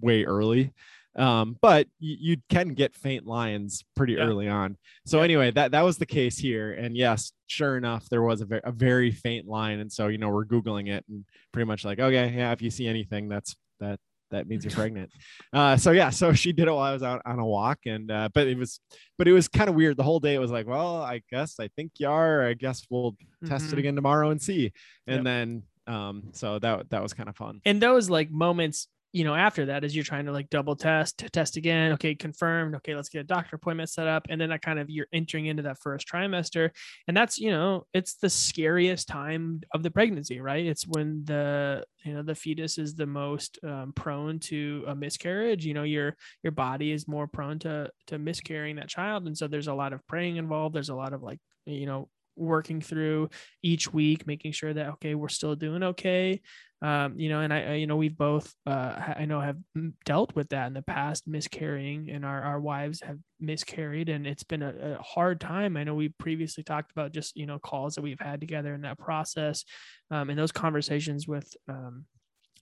way 0.00 0.24
early 0.24 0.72
um, 1.16 1.56
but 1.60 1.86
you, 1.98 2.16
you, 2.20 2.36
can 2.48 2.68
get 2.74 2.94
faint 2.94 3.26
lines 3.26 3.84
pretty 3.94 4.14
yeah. 4.14 4.20
early 4.20 4.48
on. 4.48 4.76
So 5.06 5.18
yeah. 5.18 5.24
anyway, 5.24 5.50
that 5.52 5.72
that 5.72 5.82
was 5.82 5.98
the 5.98 6.06
case 6.06 6.38
here, 6.38 6.72
and 6.72 6.96
yes, 6.96 7.32
sure 7.46 7.76
enough, 7.76 8.08
there 8.08 8.22
was 8.22 8.40
a, 8.40 8.46
very, 8.46 8.60
a 8.64 8.72
very 8.72 9.10
faint 9.10 9.46
line, 9.46 9.80
and 9.80 9.92
so 9.92 10.08
you 10.08 10.18
know 10.18 10.30
we're 10.30 10.46
googling 10.46 10.88
it 10.88 11.04
and 11.08 11.24
pretty 11.52 11.66
much 11.66 11.84
like, 11.84 11.98
okay, 11.98 12.32
yeah, 12.34 12.52
if 12.52 12.62
you 12.62 12.70
see 12.70 12.86
anything, 12.86 13.28
that's 13.28 13.56
that 13.80 13.98
that 14.30 14.48
means 14.48 14.64
you're 14.64 14.72
pregnant. 14.72 15.10
Uh, 15.52 15.76
so 15.76 15.90
yeah, 15.90 16.08
so 16.08 16.32
she 16.32 16.50
did 16.50 16.66
it 16.66 16.70
while 16.70 16.80
I 16.80 16.94
was 16.94 17.02
out 17.02 17.20
on 17.26 17.38
a 17.38 17.44
walk, 17.44 17.80
and 17.84 18.10
uh, 18.10 18.30
but 18.32 18.46
it 18.46 18.56
was, 18.56 18.80
but 19.18 19.28
it 19.28 19.32
was 19.32 19.48
kind 19.48 19.68
of 19.68 19.76
weird. 19.76 19.98
The 19.98 20.02
whole 20.02 20.18
day 20.18 20.34
it 20.34 20.38
was 20.38 20.50
like, 20.50 20.66
well, 20.66 20.96
I 21.02 21.20
guess 21.30 21.60
I 21.60 21.68
think 21.76 21.92
you 21.98 22.08
are. 22.08 22.46
I 22.46 22.54
guess 22.54 22.86
we'll 22.88 23.12
mm-hmm. 23.12 23.48
test 23.48 23.66
it 23.66 23.68
mm-hmm. 23.68 23.78
again 23.80 23.96
tomorrow 23.96 24.30
and 24.30 24.40
see. 24.40 24.72
And 25.06 25.16
yep. 25.16 25.24
then 25.24 25.62
um, 25.86 26.30
so 26.32 26.58
that 26.58 26.90
that 26.90 27.02
was 27.02 27.12
kind 27.12 27.28
of 27.28 27.36
fun. 27.36 27.60
And 27.64 27.80
those 27.80 28.08
like 28.08 28.30
moments 28.30 28.88
you 29.12 29.24
know, 29.24 29.34
after 29.34 29.66
that, 29.66 29.84
as 29.84 29.94
you're 29.94 30.04
trying 30.04 30.24
to 30.24 30.32
like 30.32 30.48
double 30.48 30.74
test, 30.74 31.18
test 31.32 31.58
again, 31.58 31.92
okay, 31.92 32.14
confirmed, 32.14 32.74
okay, 32.76 32.94
let's 32.94 33.10
get 33.10 33.20
a 33.20 33.24
doctor 33.24 33.56
appointment 33.56 33.90
set 33.90 34.06
up. 34.06 34.26
And 34.30 34.40
then 34.40 34.48
that 34.48 34.62
kind 34.62 34.78
of 34.78 34.88
you're 34.88 35.06
entering 35.12 35.46
into 35.46 35.62
that 35.64 35.78
first 35.78 36.08
trimester. 36.08 36.70
And 37.06 37.14
that's, 37.14 37.38
you 37.38 37.50
know, 37.50 37.86
it's 37.92 38.14
the 38.14 38.30
scariest 38.30 39.08
time 39.08 39.60
of 39.74 39.82
the 39.82 39.90
pregnancy, 39.90 40.40
right? 40.40 40.64
It's 40.64 40.86
when 40.86 41.24
the, 41.26 41.84
you 42.04 42.14
know, 42.14 42.22
the 42.22 42.34
fetus 42.34 42.78
is 42.78 42.94
the 42.94 43.06
most 43.06 43.58
um, 43.62 43.92
prone 43.94 44.38
to 44.40 44.84
a 44.88 44.94
miscarriage. 44.94 45.66
You 45.66 45.74
know, 45.74 45.82
your 45.82 46.16
your 46.42 46.52
body 46.52 46.90
is 46.90 47.06
more 47.06 47.26
prone 47.26 47.58
to 47.60 47.90
to 48.06 48.18
miscarrying 48.18 48.76
that 48.76 48.88
child. 48.88 49.26
And 49.26 49.36
so 49.36 49.46
there's 49.46 49.68
a 49.68 49.74
lot 49.74 49.92
of 49.92 50.06
praying 50.06 50.36
involved. 50.36 50.74
There's 50.74 50.88
a 50.88 50.94
lot 50.94 51.12
of 51.12 51.22
like, 51.22 51.38
you 51.66 51.86
know, 51.86 52.08
working 52.34 52.80
through 52.80 53.28
each 53.62 53.92
week, 53.92 54.26
making 54.26 54.52
sure 54.52 54.72
that 54.72 54.88
okay, 54.94 55.14
we're 55.14 55.28
still 55.28 55.54
doing 55.54 55.82
okay. 55.82 56.40
Um, 56.82 57.16
you 57.16 57.28
know, 57.28 57.40
and 57.40 57.52
I, 57.52 57.74
you 57.74 57.86
know, 57.86 57.96
we've 57.96 58.16
both, 58.18 58.52
uh, 58.66 59.14
I 59.16 59.24
know, 59.24 59.40
have 59.40 59.56
dealt 60.04 60.34
with 60.34 60.48
that 60.48 60.66
in 60.66 60.74
the 60.74 60.82
past, 60.82 61.28
miscarrying, 61.28 62.10
and 62.10 62.24
our 62.24 62.42
our 62.42 62.60
wives 62.60 63.00
have 63.02 63.18
miscarried, 63.38 64.08
and 64.08 64.26
it's 64.26 64.42
been 64.42 64.62
a, 64.62 64.96
a 64.98 65.02
hard 65.02 65.40
time. 65.40 65.76
I 65.76 65.84
know 65.84 65.94
we 65.94 66.08
previously 66.08 66.64
talked 66.64 66.90
about 66.90 67.12
just 67.12 67.36
you 67.36 67.46
know 67.46 67.60
calls 67.60 67.94
that 67.94 68.02
we've 68.02 68.18
had 68.18 68.40
together 68.40 68.74
in 68.74 68.80
that 68.80 68.98
process, 68.98 69.64
um, 70.10 70.28
and 70.28 70.36
those 70.36 70.50
conversations 70.50 71.28
with 71.28 71.48
um, 71.68 72.04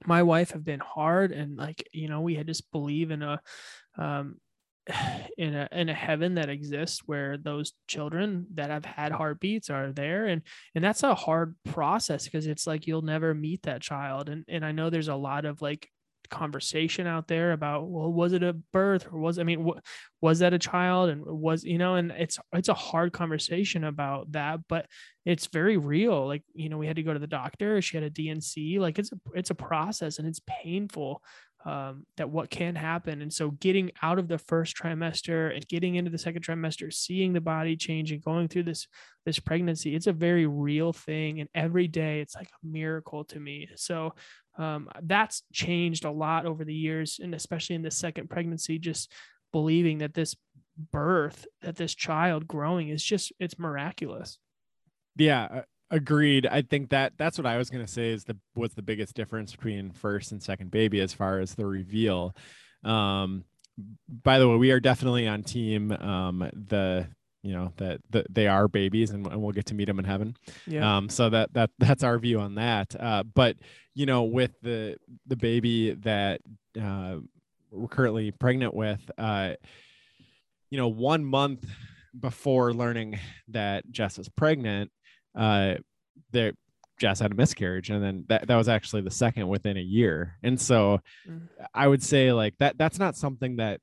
my 0.04 0.22
wife 0.22 0.50
have 0.50 0.66
been 0.66 0.80
hard, 0.80 1.32
and 1.32 1.56
like 1.56 1.88
you 1.92 2.08
know, 2.08 2.20
we 2.20 2.34
had 2.34 2.46
just 2.46 2.70
believe 2.72 3.10
in 3.10 3.22
a 3.22 3.40
um, 3.96 4.36
in 5.38 5.54
a 5.54 5.68
in 5.72 5.88
a 5.88 5.94
heaven 5.94 6.34
that 6.34 6.48
exists 6.48 7.02
where 7.06 7.36
those 7.36 7.72
children 7.86 8.46
that 8.54 8.70
have 8.70 8.84
had 8.84 9.12
heartbeats 9.12 9.70
are 9.70 9.92
there. 9.92 10.26
And 10.26 10.42
and 10.74 10.84
that's 10.84 11.02
a 11.02 11.14
hard 11.14 11.56
process 11.64 12.24
because 12.24 12.46
it's 12.46 12.66
like 12.66 12.86
you'll 12.86 13.02
never 13.02 13.34
meet 13.34 13.62
that 13.62 13.82
child. 13.82 14.28
And 14.28 14.44
and 14.48 14.64
I 14.64 14.72
know 14.72 14.90
there's 14.90 15.08
a 15.08 15.16
lot 15.16 15.44
of 15.44 15.62
like 15.62 15.88
conversation 16.30 17.08
out 17.08 17.26
there 17.26 17.50
about 17.50 17.88
well 17.88 18.12
was 18.12 18.32
it 18.32 18.42
a 18.44 18.52
birth 18.52 19.08
or 19.10 19.18
was 19.18 19.36
I 19.40 19.42
mean 19.42 19.64
what 19.64 19.84
was 20.20 20.38
that 20.40 20.54
a 20.54 20.58
child? 20.58 21.10
And 21.10 21.24
was 21.24 21.64
you 21.64 21.78
know 21.78 21.96
and 21.96 22.12
it's 22.12 22.38
it's 22.52 22.68
a 22.68 22.74
hard 22.74 23.12
conversation 23.12 23.84
about 23.84 24.30
that 24.32 24.60
but 24.68 24.86
it's 25.24 25.46
very 25.46 25.76
real. 25.76 26.26
Like 26.26 26.44
you 26.54 26.68
know 26.68 26.78
we 26.78 26.86
had 26.86 26.96
to 26.96 27.02
go 27.02 27.12
to 27.12 27.18
the 27.18 27.26
doctor. 27.26 27.82
She 27.82 27.96
had 27.96 28.04
a 28.04 28.10
D&C 28.10 28.78
like 28.78 28.98
it's 28.98 29.12
a 29.12 29.16
it's 29.34 29.50
a 29.50 29.54
process 29.54 30.18
and 30.18 30.28
it's 30.28 30.40
painful 30.46 31.22
um, 31.64 32.06
that 32.16 32.30
what 32.30 32.50
can 32.50 32.74
happen. 32.74 33.20
And 33.20 33.32
so 33.32 33.50
getting 33.50 33.90
out 34.02 34.18
of 34.18 34.28
the 34.28 34.38
first 34.38 34.76
trimester 34.76 35.54
and 35.54 35.66
getting 35.68 35.96
into 35.96 36.10
the 36.10 36.18
second 36.18 36.42
trimester, 36.42 36.92
seeing 36.92 37.32
the 37.32 37.40
body 37.40 37.76
change 37.76 38.12
and 38.12 38.24
going 38.24 38.48
through 38.48 38.64
this 38.64 38.86
this 39.26 39.38
pregnancy, 39.38 39.94
it's 39.94 40.06
a 40.06 40.12
very 40.12 40.46
real 40.46 40.92
thing. 40.92 41.40
And 41.40 41.48
every 41.54 41.88
day 41.88 42.20
it's 42.20 42.34
like 42.34 42.48
a 42.48 42.66
miracle 42.66 43.24
to 43.24 43.40
me. 43.40 43.68
So 43.76 44.14
um, 44.58 44.88
that's 45.02 45.42
changed 45.52 46.04
a 46.04 46.10
lot 46.10 46.46
over 46.46 46.64
the 46.64 46.74
years, 46.74 47.20
and 47.22 47.34
especially 47.34 47.76
in 47.76 47.82
the 47.82 47.90
second 47.90 48.30
pregnancy, 48.30 48.78
just 48.78 49.12
believing 49.52 49.98
that 49.98 50.14
this 50.14 50.34
birth 50.92 51.46
that 51.62 51.76
this 51.76 51.94
child 51.94 52.46
growing 52.46 52.88
is 52.88 53.02
just 53.02 53.32
it's 53.38 53.58
miraculous 53.58 54.38
yeah 55.16 55.44
uh, 55.44 55.62
agreed. 55.90 56.46
I 56.46 56.62
think 56.62 56.90
that 56.90 57.14
that's 57.16 57.36
what 57.38 57.46
i 57.46 57.56
was 57.56 57.70
going 57.70 57.84
to 57.84 57.90
say 57.90 58.10
is 58.10 58.24
the 58.24 58.36
what's 58.54 58.74
the 58.74 58.82
biggest 58.82 59.14
difference 59.14 59.54
between 59.54 59.90
first 59.90 60.32
and 60.32 60.42
second 60.42 60.70
baby 60.70 61.00
as 61.00 61.12
far 61.12 61.40
as 61.40 61.54
the 61.54 61.66
reveal. 61.66 62.34
Um 62.84 63.44
by 64.22 64.38
the 64.38 64.48
way 64.48 64.56
we 64.56 64.72
are 64.72 64.80
definitely 64.80 65.26
on 65.26 65.42
team 65.42 65.92
um 65.92 66.48
the 66.52 67.08
you 67.42 67.52
know 67.52 67.72
that, 67.78 68.00
that 68.10 68.26
they 68.32 68.46
are 68.46 68.68
babies 68.68 69.10
and, 69.10 69.26
and 69.26 69.40
we'll 69.40 69.52
get 69.52 69.66
to 69.66 69.74
meet 69.74 69.86
them 69.86 69.98
in 69.98 70.04
heaven. 70.04 70.36
Yeah. 70.66 70.96
Um 70.96 71.08
so 71.08 71.30
that 71.30 71.52
that 71.54 71.70
that's 71.78 72.04
our 72.04 72.18
view 72.18 72.40
on 72.40 72.54
that. 72.56 72.94
Uh 72.98 73.22
but 73.22 73.56
you 73.94 74.06
know 74.06 74.24
with 74.24 74.52
the 74.62 74.96
the 75.26 75.36
baby 75.36 75.92
that 75.92 76.40
uh 76.80 77.16
we're 77.70 77.88
currently 77.88 78.30
pregnant 78.30 78.74
with 78.74 79.10
uh 79.18 79.54
you 80.70 80.78
know 80.78 80.88
one 80.88 81.24
month 81.24 81.64
before 82.18 82.72
learning 82.72 83.18
that 83.48 83.88
jess 83.90 84.18
was 84.18 84.28
pregnant 84.28 84.90
uh 85.34 85.74
there 86.32 86.52
jess 86.98 87.20
had 87.20 87.32
a 87.32 87.34
miscarriage 87.34 87.88
and 87.90 88.02
then 88.04 88.24
that, 88.28 88.46
that 88.46 88.56
was 88.56 88.68
actually 88.68 89.00
the 89.00 89.10
second 89.10 89.48
within 89.48 89.76
a 89.76 89.80
year. 89.80 90.36
And 90.42 90.60
so 90.60 91.00
Mm. 91.28 91.48
i 91.74 91.86
would 91.88 92.02
say 92.02 92.32
like 92.32 92.54
that 92.58 92.76
that's 92.78 92.98
not 92.98 93.16
something 93.16 93.56
that 93.56 93.80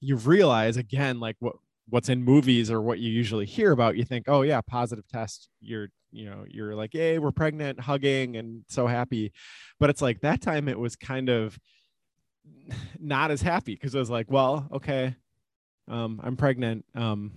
you 0.00 0.16
realize 0.16 0.76
again 0.76 1.20
like 1.20 1.36
what 1.40 1.56
what's 1.88 2.08
in 2.08 2.22
movies 2.22 2.70
or 2.70 2.80
what 2.80 2.98
you 3.00 3.10
usually 3.10 3.46
hear 3.46 3.72
about. 3.72 3.96
You 3.96 4.04
think 4.04 4.26
oh 4.28 4.42
yeah 4.42 4.60
positive 4.60 5.06
test 5.08 5.48
you're 5.60 5.88
you 6.12 6.24
know 6.28 6.44
you're 6.48 6.74
like 6.74 6.90
hey 6.92 7.18
we're 7.18 7.30
pregnant 7.32 7.80
hugging 7.80 8.36
and 8.36 8.64
so 8.68 8.86
happy. 8.86 9.32
But 9.78 9.90
it's 9.90 10.02
like 10.02 10.20
that 10.22 10.40
time 10.40 10.68
it 10.68 10.78
was 10.78 10.96
kind 10.96 11.28
of 11.28 11.58
not 12.98 13.30
as 13.30 13.42
happy 13.42 13.74
because 13.74 13.94
it 13.94 13.98
was 13.98 14.10
like 14.10 14.30
well 14.30 14.68
okay 14.72 15.14
um 15.88 16.20
i'm 16.22 16.36
pregnant 16.36 16.84
um 16.94 17.32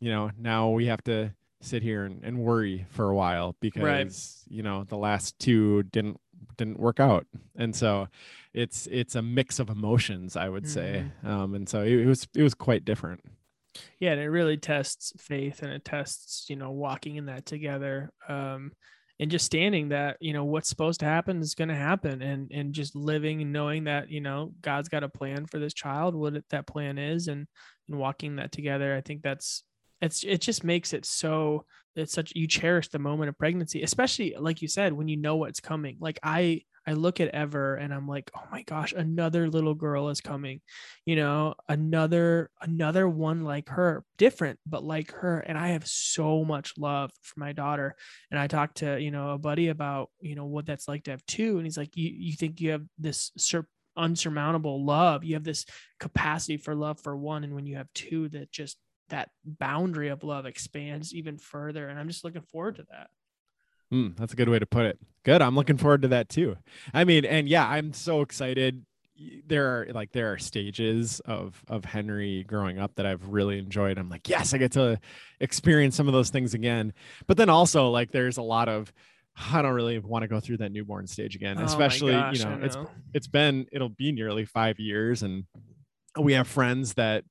you 0.00 0.10
know 0.10 0.30
now 0.38 0.70
we 0.70 0.86
have 0.86 1.02
to 1.04 1.32
sit 1.64 1.82
here 1.82 2.04
and, 2.04 2.22
and 2.24 2.38
worry 2.38 2.86
for 2.90 3.08
a 3.08 3.14
while 3.14 3.56
because 3.60 4.44
you 4.48 4.62
know 4.62 4.84
the 4.84 4.96
last 4.96 5.38
two 5.38 5.82
didn't 5.84 6.20
didn't 6.56 6.78
work 6.78 7.00
out. 7.00 7.26
And 7.56 7.74
so 7.74 8.08
it's 8.52 8.86
it's 8.90 9.14
a 9.14 9.22
mix 9.22 9.58
of 9.58 9.70
emotions 9.70 10.36
i 10.36 10.48
would 10.48 10.68
say. 10.68 11.04
Um 11.24 11.54
and 11.54 11.68
so 11.68 11.82
it, 11.82 11.92
it 11.92 12.06
was 12.06 12.26
it 12.34 12.42
was 12.42 12.54
quite 12.54 12.84
different. 12.84 13.20
Yeah 13.98 14.12
and 14.12 14.20
it 14.20 14.28
really 14.28 14.56
tests 14.56 15.12
faith 15.18 15.62
and 15.62 15.72
it 15.72 15.84
tests 15.84 16.46
you 16.48 16.56
know 16.56 16.70
walking 16.70 17.16
in 17.16 17.26
that 17.26 17.46
together 17.46 18.10
um 18.28 18.72
and 19.20 19.30
just 19.30 19.46
standing 19.46 19.90
that 19.90 20.16
you 20.20 20.32
know 20.32 20.44
what's 20.44 20.68
supposed 20.68 21.00
to 21.00 21.06
happen 21.06 21.40
is 21.40 21.54
going 21.54 21.68
to 21.68 21.74
happen 21.74 22.20
and 22.20 22.50
and 22.52 22.72
just 22.72 22.96
living 22.96 23.42
and 23.42 23.52
knowing 23.52 23.84
that 23.84 24.10
you 24.10 24.20
know 24.20 24.52
god's 24.60 24.88
got 24.88 25.04
a 25.04 25.08
plan 25.08 25.46
for 25.46 25.58
this 25.58 25.74
child 25.74 26.14
what 26.14 26.34
that 26.50 26.66
plan 26.66 26.98
is 26.98 27.28
and 27.28 27.46
and 27.88 27.98
walking 27.98 28.36
that 28.36 28.52
together. 28.52 28.94
I 28.94 29.00
think 29.00 29.22
that's 29.22 29.62
it's 30.04 30.22
it 30.22 30.40
just 30.40 30.64
makes 30.64 30.92
it 30.92 31.04
so 31.04 31.64
it's 31.96 32.12
such 32.12 32.32
you 32.34 32.46
cherish 32.46 32.88
the 32.88 32.98
moment 32.98 33.28
of 33.28 33.38
pregnancy 33.38 33.82
especially 33.82 34.34
like 34.38 34.60
you 34.62 34.68
said 34.68 34.92
when 34.92 35.08
you 35.08 35.16
know 35.16 35.36
what's 35.36 35.60
coming. 35.60 35.96
Like 36.00 36.18
i 36.22 36.62
i 36.86 36.92
look 36.92 37.18
at 37.18 37.28
ever 37.28 37.76
and 37.76 37.94
i'm 37.94 38.06
like 38.06 38.30
oh 38.36 38.42
my 38.52 38.62
gosh 38.62 38.92
another 38.92 39.48
little 39.48 39.74
girl 39.74 40.10
is 40.10 40.20
coming 40.20 40.60
you 41.06 41.16
know 41.16 41.54
another 41.66 42.50
another 42.60 43.08
one 43.08 43.42
like 43.42 43.70
her 43.70 44.04
different 44.18 44.58
but 44.66 44.84
like 44.84 45.10
her 45.12 45.38
and 45.40 45.56
i 45.56 45.68
have 45.68 45.86
so 45.86 46.44
much 46.44 46.74
love 46.76 47.10
for 47.22 47.40
my 47.40 47.52
daughter. 47.52 47.96
And 48.30 48.38
i 48.38 48.48
talked 48.48 48.78
to 48.78 49.00
you 49.00 49.10
know 49.10 49.30
a 49.30 49.38
buddy 49.38 49.68
about 49.68 50.10
you 50.20 50.34
know 50.34 50.44
what 50.44 50.66
that's 50.66 50.86
like 50.86 51.04
to 51.04 51.12
have 51.12 51.24
two 51.24 51.56
and 51.56 51.64
he's 51.64 51.78
like 51.78 51.96
you 51.96 52.10
you 52.14 52.34
think 52.34 52.60
you 52.60 52.72
have 52.72 52.84
this 52.98 53.32
sur- 53.38 53.68
unsurmountable 53.96 54.84
love. 54.84 55.24
You 55.24 55.34
have 55.34 55.44
this 55.44 55.64
capacity 56.00 56.56
for 56.56 56.74
love 56.74 57.00
for 57.00 57.16
one 57.16 57.44
and 57.44 57.54
when 57.54 57.66
you 57.66 57.76
have 57.76 57.92
two 57.94 58.28
that 58.30 58.50
just 58.50 58.76
that 59.10 59.30
boundary 59.44 60.08
of 60.08 60.24
love 60.24 60.46
expands 60.46 61.14
even 61.14 61.36
further 61.38 61.88
and 61.88 61.98
i'm 61.98 62.08
just 62.08 62.24
looking 62.24 62.42
forward 62.42 62.76
to 62.76 62.86
that 62.90 63.08
Mm, 63.92 64.16
that's 64.16 64.32
a 64.32 64.36
good 64.36 64.48
way 64.48 64.58
to 64.58 64.66
put 64.66 64.86
it. 64.86 64.98
Good. 65.24 65.40
I'm 65.40 65.54
looking 65.54 65.76
forward 65.76 66.02
to 66.02 66.08
that 66.08 66.28
too. 66.28 66.56
I 66.92 67.04
mean, 67.04 67.24
and 67.24 67.48
yeah, 67.48 67.68
I'm 67.68 67.92
so 67.92 68.22
excited. 68.22 68.84
There 69.46 69.66
are 69.66 69.86
like 69.92 70.10
there 70.10 70.32
are 70.32 70.38
stages 70.38 71.20
of 71.20 71.62
of 71.68 71.84
Henry 71.84 72.44
growing 72.44 72.78
up 72.80 72.94
that 72.96 73.06
I've 73.06 73.28
really 73.28 73.58
enjoyed. 73.58 73.98
I'm 73.98 74.08
like, 74.08 74.28
yes, 74.28 74.52
I 74.52 74.58
get 74.58 74.72
to 74.72 74.98
experience 75.38 75.94
some 75.94 76.08
of 76.08 76.14
those 76.14 76.30
things 76.30 76.54
again. 76.54 76.92
But 77.28 77.36
then 77.36 77.48
also 77.50 77.90
like 77.90 78.10
there's 78.10 78.38
a 78.38 78.42
lot 78.42 78.68
of 78.68 78.92
I 79.52 79.62
don't 79.62 79.74
really 79.74 79.98
want 79.98 80.22
to 80.22 80.28
go 80.28 80.40
through 80.40 80.56
that 80.56 80.72
newborn 80.72 81.06
stage 81.06 81.36
again, 81.36 81.58
Oh 81.60 81.64
especially 81.64 82.12
gosh, 82.12 82.38
you 82.38 82.46
I 82.46 82.56
know, 82.56 82.64
it's 82.64 82.76
it's 83.12 83.26
been 83.28 83.66
it'll 83.70 83.90
be 83.90 84.10
nearly 84.10 84.44
five 84.44 84.80
years 84.80 85.22
and 85.22 85.44
we 86.18 86.32
have 86.32 86.48
friends 86.48 86.94
that 86.94 87.24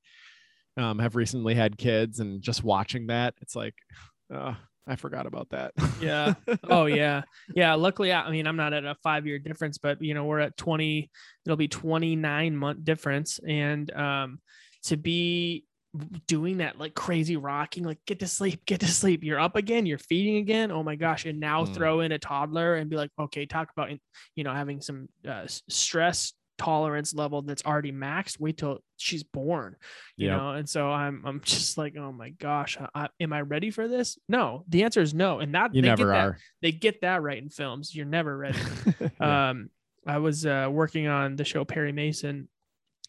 um, 0.76 0.98
have 0.98 1.16
recently 1.16 1.54
had 1.54 1.78
kids 1.78 2.20
and 2.20 2.42
just 2.42 2.64
watching 2.64 3.06
that 3.08 3.34
it's 3.40 3.54
like 3.56 3.74
uh, 4.34 4.54
i 4.86 4.96
forgot 4.96 5.26
about 5.26 5.48
that. 5.50 5.72
Yeah. 6.00 6.34
oh 6.68 6.86
yeah. 6.86 7.22
Yeah 7.54 7.74
luckily 7.74 8.12
I, 8.12 8.30
mean 8.30 8.46
i'm 8.46 8.56
not 8.56 8.72
at 8.74 8.84
a 8.84 8.96
five 9.02 9.26
year 9.26 9.38
difference 9.38 9.78
but 9.78 10.02
you 10.02 10.12
know 10.14 10.24
we're 10.24 10.40
at 10.40 10.56
20 10.56 11.10
it'll 11.46 11.56
be 11.56 11.68
29 11.68 12.56
month 12.56 12.84
difference. 12.84 13.40
And 13.46 13.90
um 13.92 14.40
to 14.84 14.96
be 14.98 15.64
doing 16.26 16.58
that 16.58 16.78
like 16.78 16.92
crazy 16.94 17.36
rocking 17.36 17.84
like 17.84 17.98
get 18.04 18.18
to 18.18 18.26
sleep 18.26 18.66
get 18.66 18.80
to 18.80 18.86
sleep. 18.88 19.22
You're 19.22 19.38
up 19.40 19.56
again 19.56 19.86
you're 19.86 19.96
feeding 19.96 20.36
again. 20.38 20.70
Oh 20.72 20.82
my 20.82 20.96
gosh. 20.96 21.24
And 21.24 21.38
now 21.40 21.64
Mm. 21.64 21.72
throw 21.72 22.00
in 22.00 22.12
a 22.12 22.18
toddler 22.18 22.74
and 22.74 22.90
be 22.90 22.96
like 22.96 23.10
okay 23.18 23.46
talk 23.46 23.70
about 23.74 23.90
you 24.34 24.44
know 24.44 24.52
having 24.52 24.80
some 24.80 25.08
uh, 25.26 25.46
stress 25.46 26.32
tolerance 26.58 27.12
level 27.14 27.42
that's 27.42 27.64
already 27.64 27.92
maxed 27.92 28.38
wait 28.38 28.56
till 28.56 28.78
she's 28.96 29.22
born 29.24 29.74
you 30.16 30.28
Yep. 30.28 30.36
know 30.38 30.50
and 30.50 30.68
so 30.68 30.88
i'm 30.88 31.22
i'm 31.26 31.40
just 31.44 31.76
like 31.76 31.96
oh 31.98 32.12
my 32.12 32.30
gosh 32.30 32.78
I, 32.78 32.88
I- 33.04 33.08
am 33.20 33.32
i 33.32 33.40
ready 33.40 33.70
for 33.70 33.88
this 33.88 34.18
no 34.28 34.64
the 34.68 34.84
answer 34.84 35.00
is 35.00 35.14
no 35.14 35.40
and 35.40 35.54
that 35.54 35.74
you 35.74 35.82
they 35.82 35.88
never 35.88 36.04
get 36.04 36.12
that 36.12 36.24
are 36.26 36.38
they 36.62 36.72
get 36.72 37.00
that 37.02 37.22
right 37.22 37.38
in 37.42 37.50
films. 37.50 37.94
You're 37.94 38.06
never 38.06 38.36
ready. 38.44 38.58
Yeah. 39.20 39.50
um, 39.50 39.70
I 40.06 40.18
was 40.18 40.44
uh, 40.46 40.68
working 40.70 41.06
on 41.08 41.36
the 41.36 41.44
show 41.44 41.64
Perry 41.64 41.92
Mason, 41.92 42.48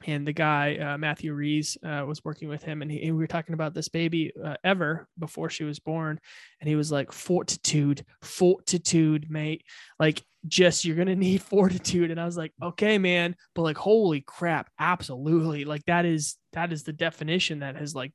and 0.06 0.26
the 0.28 0.34
guy 0.34 0.76
uh, 0.78 0.98
Matthew 0.98 1.34
Rhys 1.34 1.78
uh, 1.86 2.04
was 2.06 2.24
working 2.26 2.48
with 2.50 2.64
him, 2.64 2.82
and, 2.82 2.92
he, 2.92 3.04
and 3.04 3.16
we 3.16 3.24
were 3.24 3.28
talking 3.28 3.54
about 3.54 3.74
this 3.74 3.88
baby 3.90 4.32
uh, 4.44 4.56
Ever 4.64 5.08
before 5.20 5.50
she 5.50 5.64
was 5.64 5.80
born, 5.80 6.20
and 6.60 6.68
he 6.70 6.76
was 6.76 6.92
like 6.92 7.12
fortitude, 7.12 8.06
fortitude, 8.22 9.30
mate. 9.30 9.64
Like 10.00 10.24
just 10.48 10.86
you're 10.86 10.96
gonna 10.96 11.16
need 11.16 11.42
fortitude, 11.54 12.12
and 12.12 12.20
I 12.20 12.26
was 12.26 12.38
like, 12.38 12.54
okay, 12.62 12.98
man, 12.98 13.36
but 13.54 13.64
like 13.64 13.78
holy 13.78 14.22
crap, 14.22 14.70
absolutely, 14.80 15.66
like 15.66 15.86
that 15.86 16.06
is 16.06 16.38
that 16.54 16.72
is 16.72 16.84
the 16.84 16.94
definition 16.94 17.60
that 17.60 17.76
has 17.76 17.96
like 17.96 18.14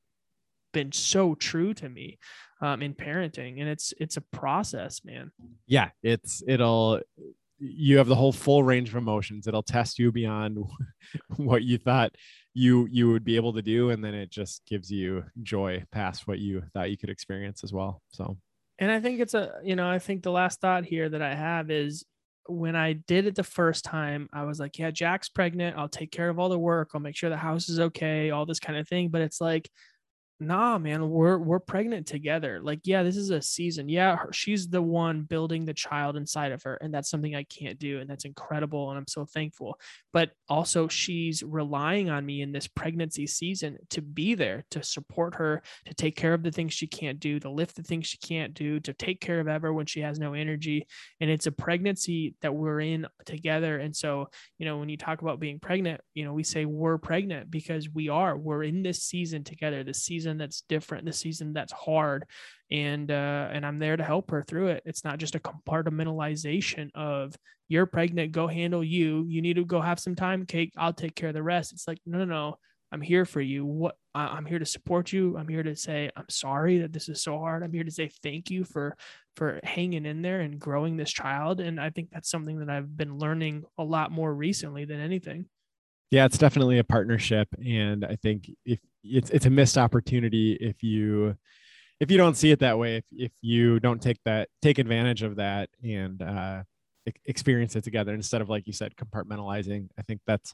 been 0.72 0.92
so 0.92 1.34
true 1.34 1.74
to 1.74 1.88
me 1.88 2.18
um, 2.60 2.82
in 2.82 2.94
parenting, 2.94 3.60
and 3.60 3.68
it's 3.68 3.92
it's 3.98 4.16
a 4.16 4.22
process, 4.32 5.02
man. 5.04 5.30
yeah 5.66 5.90
it's 6.02 6.42
it'll 6.46 7.00
you 7.60 7.98
have 7.98 8.08
the 8.08 8.14
whole 8.14 8.32
full 8.32 8.62
range 8.62 8.88
of 8.88 8.96
emotions. 8.96 9.46
It'll 9.46 9.62
test 9.62 9.98
you 9.98 10.10
beyond 10.10 10.58
what 11.36 11.62
you 11.62 11.78
thought 11.78 12.14
you 12.54 12.88
you 12.90 13.10
would 13.12 13.24
be 13.24 13.36
able 13.36 13.52
to 13.52 13.62
do. 13.62 13.90
And 13.90 14.02
then 14.02 14.14
it 14.14 14.30
just 14.30 14.62
gives 14.66 14.90
you 14.90 15.24
joy 15.42 15.84
past 15.92 16.26
what 16.26 16.38
you 16.38 16.62
thought 16.72 16.90
you 16.90 16.96
could 16.96 17.10
experience 17.10 17.62
as 17.62 17.72
well. 17.72 18.02
So 18.08 18.38
And 18.78 18.90
I 18.90 19.00
think 19.00 19.20
it's 19.20 19.34
a, 19.34 19.52
you 19.62 19.76
know, 19.76 19.88
I 19.88 19.98
think 19.98 20.22
the 20.22 20.32
last 20.32 20.60
thought 20.60 20.84
here 20.84 21.08
that 21.08 21.22
I 21.22 21.34
have 21.34 21.70
is 21.70 22.04
when 22.50 22.76
I 22.76 22.94
did 22.94 23.26
it 23.26 23.34
the 23.34 23.44
first 23.44 23.84
time, 23.84 24.28
I 24.32 24.44
was 24.44 24.58
like, 24.60 24.78
yeah, 24.78 24.90
Jack's 24.90 25.28
pregnant. 25.28 25.76
I'll 25.76 25.88
take 25.88 26.10
care 26.10 26.28
of 26.28 26.38
all 26.38 26.48
the 26.48 26.58
work. 26.58 26.90
I'll 26.94 27.00
make 27.00 27.16
sure 27.16 27.30
the 27.30 27.36
house 27.36 27.68
is 27.68 27.80
okay, 27.80 28.30
all 28.30 28.46
this 28.46 28.60
kind 28.60 28.78
of 28.78 28.88
thing. 28.88 29.08
But 29.08 29.22
it's 29.22 29.40
like, 29.40 29.70
nah, 30.40 30.78
man, 30.78 31.10
we're 31.10 31.38
we're 31.38 31.60
pregnant 31.60 32.06
together. 32.06 32.60
Like, 32.62 32.80
yeah, 32.84 33.02
this 33.02 33.16
is 33.16 33.30
a 33.30 33.42
season. 33.42 33.88
Yeah, 33.88 34.16
her, 34.16 34.32
she's 34.32 34.68
the 34.68 34.80
one 34.80 35.22
building 35.22 35.66
the 35.66 35.74
child 35.74 36.16
inside 36.16 36.52
of 36.52 36.62
her, 36.62 36.76
and 36.76 36.92
that's 36.92 37.10
something 37.10 37.34
I 37.36 37.44
can't 37.44 37.78
do, 37.78 38.00
and 38.00 38.08
that's 38.08 38.24
incredible, 38.24 38.90
and 38.90 38.98
I'm 38.98 39.06
so 39.06 39.26
thankful. 39.26 39.78
But 40.12 40.30
also, 40.48 40.88
she's 40.88 41.42
relying 41.42 42.08
on 42.08 42.24
me 42.24 42.40
in 42.40 42.52
this 42.52 42.66
pregnancy 42.66 43.26
season 43.26 43.78
to 43.90 44.00
be 44.00 44.34
there 44.34 44.64
to 44.70 44.82
support 44.82 45.34
her, 45.34 45.62
to 45.84 45.94
take 45.94 46.16
care 46.16 46.32
of 46.32 46.42
the 46.42 46.50
things 46.50 46.72
she 46.72 46.86
can't 46.86 47.20
do, 47.20 47.38
to 47.40 47.50
lift 47.50 47.76
the 47.76 47.82
things 47.82 48.06
she 48.06 48.18
can't 48.18 48.54
do, 48.54 48.80
to 48.80 48.94
take 48.94 49.20
care 49.20 49.38
of 49.38 49.50
Ever 49.50 49.72
when 49.72 49.86
she 49.86 50.00
has 50.00 50.18
no 50.18 50.32
energy. 50.34 50.86
And 51.20 51.28
it's 51.28 51.46
a 51.46 51.52
pregnancy 51.52 52.34
that 52.40 52.54
we're 52.54 52.80
in 52.80 53.06
together. 53.26 53.78
And 53.78 53.94
so, 53.94 54.28
you 54.58 54.64
know, 54.64 54.78
when 54.78 54.88
you 54.88 54.96
talk 54.96 55.22
about 55.22 55.40
being 55.40 55.58
pregnant, 55.58 56.00
you 56.14 56.24
know, 56.24 56.32
we 56.32 56.44
say 56.44 56.64
we're 56.64 56.98
pregnant 56.98 57.50
because 57.50 57.88
we 57.90 58.08
are. 58.08 58.36
We're 58.36 58.62
in 58.62 58.82
this 58.82 59.02
season 59.02 59.44
together, 59.44 59.82
the 59.82 59.94
season 59.94 60.29
that's 60.38 60.62
different, 60.68 61.04
the 61.04 61.12
season 61.12 61.52
that's 61.52 61.72
hard. 61.72 62.24
And 62.70 63.10
uh, 63.10 63.48
and 63.52 63.66
I'm 63.66 63.78
there 63.78 63.96
to 63.96 64.04
help 64.04 64.30
her 64.30 64.42
through 64.42 64.68
it. 64.68 64.82
It's 64.86 65.04
not 65.04 65.18
just 65.18 65.34
a 65.34 65.40
compartmentalization 65.40 66.90
of 66.94 67.34
you're 67.68 67.86
pregnant, 67.86 68.32
go 68.32 68.46
handle 68.46 68.82
you. 68.82 69.24
You 69.28 69.42
need 69.42 69.56
to 69.56 69.64
go 69.64 69.80
have 69.80 70.00
some 70.00 70.14
time, 70.14 70.46
cake. 70.46 70.72
I'll 70.76 70.92
take 70.92 71.14
care 71.14 71.28
of 71.28 71.34
the 71.34 71.42
rest. 71.42 71.72
It's 71.72 71.86
like, 71.88 71.98
no, 72.06 72.18
no, 72.18 72.24
no. 72.24 72.56
I'm 72.92 73.00
here 73.00 73.24
for 73.24 73.40
you. 73.40 73.64
What 73.64 73.94
I- 74.14 74.36
I'm 74.36 74.44
here 74.44 74.58
to 74.58 74.66
support 74.66 75.12
you. 75.12 75.36
I'm 75.38 75.46
here 75.48 75.62
to 75.62 75.76
say 75.76 76.10
I'm 76.16 76.28
sorry 76.28 76.78
that 76.78 76.92
this 76.92 77.08
is 77.08 77.22
so 77.22 77.38
hard. 77.38 77.62
I'm 77.62 77.72
here 77.72 77.84
to 77.84 77.90
say 77.90 78.10
thank 78.22 78.50
you 78.50 78.64
for 78.64 78.96
for 79.36 79.60
hanging 79.62 80.06
in 80.06 80.22
there 80.22 80.40
and 80.40 80.58
growing 80.58 80.96
this 80.96 81.12
child. 81.12 81.60
And 81.60 81.80
I 81.80 81.90
think 81.90 82.10
that's 82.10 82.28
something 82.28 82.58
that 82.58 82.68
I've 82.68 82.96
been 82.96 83.16
learning 83.16 83.64
a 83.78 83.84
lot 83.84 84.10
more 84.10 84.34
recently 84.34 84.84
than 84.84 85.00
anything. 85.00 85.46
Yeah, 86.10 86.24
it's 86.24 86.38
definitely 86.38 86.78
a 86.78 86.84
partnership, 86.84 87.48
and 87.64 88.04
I 88.04 88.16
think 88.16 88.50
if 88.64 88.80
it's 89.04 89.30
it's 89.30 89.46
a 89.46 89.50
missed 89.50 89.78
opportunity 89.78 90.54
if 90.54 90.82
you 90.82 91.36
if 92.00 92.10
you 92.10 92.16
don't 92.16 92.36
see 92.36 92.50
it 92.50 92.60
that 92.60 92.78
way, 92.78 92.96
if 92.96 93.04
if 93.12 93.32
you 93.42 93.78
don't 93.80 94.02
take 94.02 94.18
that 94.24 94.48
take 94.60 94.78
advantage 94.78 95.22
of 95.22 95.36
that 95.36 95.70
and 95.84 96.20
uh, 96.20 96.62
experience 97.26 97.76
it 97.76 97.84
together 97.84 98.14
instead 98.14 98.40
of 98.40 98.48
like 98.48 98.66
you 98.66 98.72
said 98.72 98.94
compartmentalizing. 98.96 99.88
I 99.98 100.02
think 100.02 100.20
that's 100.26 100.52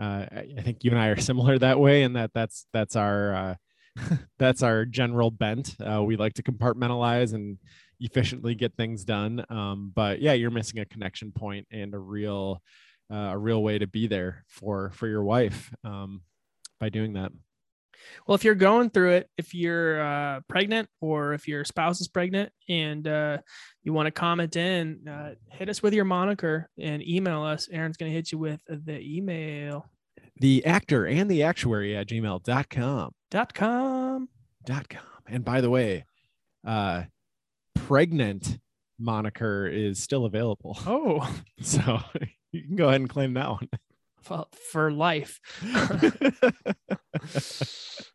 uh, 0.00 0.26
I 0.32 0.62
think 0.62 0.84
you 0.84 0.90
and 0.90 1.00
I 1.00 1.08
are 1.08 1.20
similar 1.20 1.58
that 1.60 1.78
way, 1.78 2.02
and 2.02 2.16
that 2.16 2.32
that's 2.34 2.66
that's 2.72 2.96
our 2.96 3.34
uh, 3.34 3.54
that's 4.38 4.62
our 4.62 4.84
general 4.84 5.30
bent. 5.30 5.74
Uh, 5.80 6.02
we 6.02 6.16
like 6.16 6.34
to 6.34 6.42
compartmentalize 6.42 7.32
and 7.32 7.58
efficiently 8.00 8.54
get 8.54 8.74
things 8.76 9.04
done. 9.04 9.44
Um, 9.48 9.92
but 9.94 10.20
yeah, 10.20 10.32
you're 10.32 10.50
missing 10.50 10.80
a 10.80 10.84
connection 10.84 11.32
point 11.32 11.66
and 11.70 11.94
a 11.94 11.98
real 11.98 12.60
uh, 13.10 13.30
a 13.32 13.38
real 13.38 13.62
way 13.62 13.78
to 13.78 13.86
be 13.86 14.06
there 14.06 14.44
for 14.48 14.90
for 14.90 15.06
your 15.06 15.24
wife 15.24 15.72
um, 15.84 16.22
by 16.80 16.88
doing 16.88 17.14
that. 17.14 17.32
Well, 18.26 18.34
if 18.34 18.44
you're 18.44 18.54
going 18.54 18.90
through 18.90 19.12
it, 19.12 19.30
if 19.36 19.54
you're 19.54 20.00
uh, 20.00 20.40
pregnant 20.48 20.88
or 21.00 21.32
if 21.32 21.48
your 21.48 21.64
spouse 21.64 22.00
is 22.00 22.08
pregnant 22.08 22.52
and 22.68 23.06
uh, 23.06 23.38
you 23.82 23.92
want 23.92 24.06
to 24.06 24.10
comment 24.10 24.56
in, 24.56 25.08
uh, 25.08 25.34
hit 25.50 25.68
us 25.68 25.82
with 25.82 25.94
your 25.94 26.04
moniker 26.04 26.68
and 26.78 27.02
email 27.02 27.42
us. 27.42 27.68
Aaron's 27.70 27.96
going 27.96 28.10
to 28.10 28.16
hit 28.16 28.32
you 28.32 28.38
with 28.38 28.60
the 28.68 29.00
email. 29.00 29.86
The 30.38 30.64
actor 30.66 31.06
and 31.06 31.30
the 31.30 31.42
actuary 31.42 31.96
at 31.96 32.08
gmail.com. 32.08 33.12
Dot 33.30 33.54
com. 33.54 34.28
Dot 34.64 34.88
com. 34.88 35.02
And 35.26 35.44
by 35.44 35.60
the 35.60 35.70
way, 35.70 36.04
uh, 36.66 37.04
pregnant 37.74 38.58
moniker 38.98 39.66
is 39.66 40.02
still 40.02 40.24
available. 40.24 40.78
Oh, 40.86 41.28
so 41.60 42.00
you 42.56 42.66
can 42.66 42.76
go 42.76 42.88
ahead 42.88 43.00
and 43.00 43.10
claim 43.10 43.34
that 43.34 43.50
one. 43.50 43.68
Well, 44.28 44.48
for 44.72 44.90
life. 44.90 45.40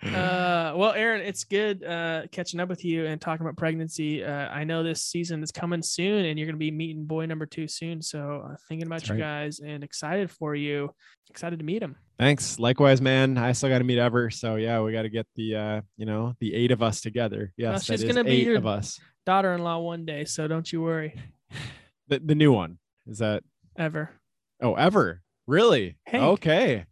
uh, 0.04 0.74
well, 0.76 0.92
Aaron, 0.92 1.22
it's 1.22 1.46
good 1.46 1.84
uh, 1.84 2.24
catching 2.32 2.60
up 2.60 2.68
with 2.70 2.84
you 2.84 3.06
and 3.06 3.22
talking 3.22 3.46
about 3.46 3.56
pregnancy. 3.56 4.24
Uh, 4.24 4.50
I 4.50 4.64
know 4.64 4.84
this 4.84 5.04
season 5.04 5.42
is 5.42 5.52
coming 5.52 5.82
soon, 5.82 6.26
and 6.26 6.38
you're 6.38 6.48
going 6.48 6.56
to 6.56 6.60
be 6.60 6.72
meeting 6.72 7.06
boy 7.06 7.28
number 7.28 7.46
two 7.46 7.68
soon. 7.68 8.02
So, 8.02 8.44
uh, 8.46 8.56
thinking 8.68 8.88
about 8.88 9.02
That's 9.02 9.10
you 9.10 9.16
right. 9.16 9.22
guys 9.22 9.60
and 9.60 9.84
excited 9.84 10.30
for 10.30 10.54
you. 10.54 10.94
Excited 11.30 11.60
to 11.60 11.66
meet 11.66 11.82
him. 11.82 11.96
Thanks. 12.20 12.60
Likewise, 12.60 13.02
man. 13.02 13.38
I 13.38 13.54
still 13.54 13.70
got 13.70 13.78
to 13.78 13.86
meet 13.86 13.98
Ever. 13.98 14.30
So 14.30 14.56
yeah, 14.56 14.82
we 14.82 14.92
got 14.92 15.04
to 15.04 15.10
get 15.10 15.28
the 15.36 15.56
uh, 15.56 15.82
you 15.96 16.06
know, 16.06 16.36
the 16.40 16.54
eight 16.54 16.72
of 16.72 16.84
us 16.84 17.00
together. 17.00 17.54
Yes, 17.56 17.88
well, 17.90 17.98
she's 17.98 18.04
gonna 18.04 18.24
be 18.24 18.44
your 18.44 18.58
of 18.58 18.66
us. 18.66 19.00
Daughter-in-law 19.26 19.80
one 19.80 20.06
day, 20.06 20.26
so 20.26 20.48
don't 20.48 20.72
you 20.72 20.82
worry. 20.82 21.16
The 22.10 22.20
the 22.20 22.36
new 22.36 22.52
one 22.52 22.80
is 23.08 23.20
that 23.20 23.44
Ever. 23.78 24.10
Oh, 24.62 24.76
Ever. 24.76 25.22
Really? 25.48 25.98
Hank. 26.06 26.24
Okay. 26.24 26.86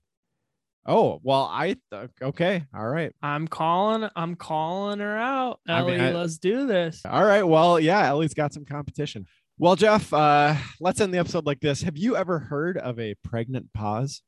Oh 0.86 1.20
well, 1.22 1.44
I 1.52 1.76
okay, 2.20 2.66
all 2.74 2.88
right. 2.88 3.14
I'm 3.22 3.48
calling. 3.48 4.10
I'm 4.16 4.36
calling 4.36 5.00
her 5.00 5.18
out. 5.18 5.60
Ellie, 5.68 5.94
I 5.94 5.98
mean, 5.98 6.02
I, 6.02 6.12
let's 6.14 6.40
do 6.40 6.66
this. 6.66 7.02
All 7.06 7.24
right. 7.24 7.44
Well, 7.44 7.80
yeah, 7.80 8.08
Ellie's 8.08 8.34
got 8.34 8.54
some 8.54 8.66
competition. 8.66 9.28
Well, 9.60 9.76
Jeff, 9.76 10.12
uh, 10.12 10.56
let's 10.80 11.00
end 11.00 11.14
the 11.14 11.20
episode 11.20 11.46
like 11.46 11.60
this. 11.60 11.84
Have 11.84 11.98
you 11.98 12.16
ever 12.16 12.40
heard 12.40 12.78
of 12.78 13.00
a 13.00 13.14
pregnant 13.24 13.72
pause? 13.74 14.24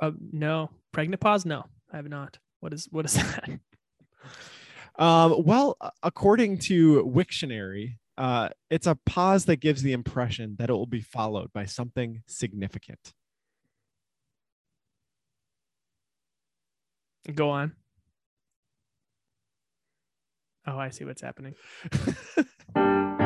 Uh, 0.00 0.10
no, 0.32 0.70
pregnant 0.90 1.20
pause. 1.20 1.46
No, 1.46 1.64
I 1.92 1.96
have 1.96 2.08
not. 2.08 2.38
What 2.58 2.72
is 2.72 2.88
what 2.90 3.04
is 3.04 3.14
that? 3.14 3.48
Um, 4.98 5.44
well, 5.46 5.78
according 6.02 6.58
to 6.58 7.02
Wiktionary, 7.04 7.96
uh, 8.20 8.50
it's 8.68 8.86
a 8.86 8.96
pause 9.06 9.46
that 9.46 9.60
gives 9.60 9.80
the 9.80 9.94
impression 9.94 10.56
that 10.58 10.68
it 10.68 10.74
will 10.74 10.84
be 10.84 11.00
followed 11.00 11.50
by 11.54 11.64
something 11.64 12.22
significant. 12.26 13.14
Go 17.34 17.48
on. 17.48 17.72
Oh, 20.66 20.76
I 20.78 20.90
see 20.90 21.06
what's 21.06 21.22
happening. 21.22 21.54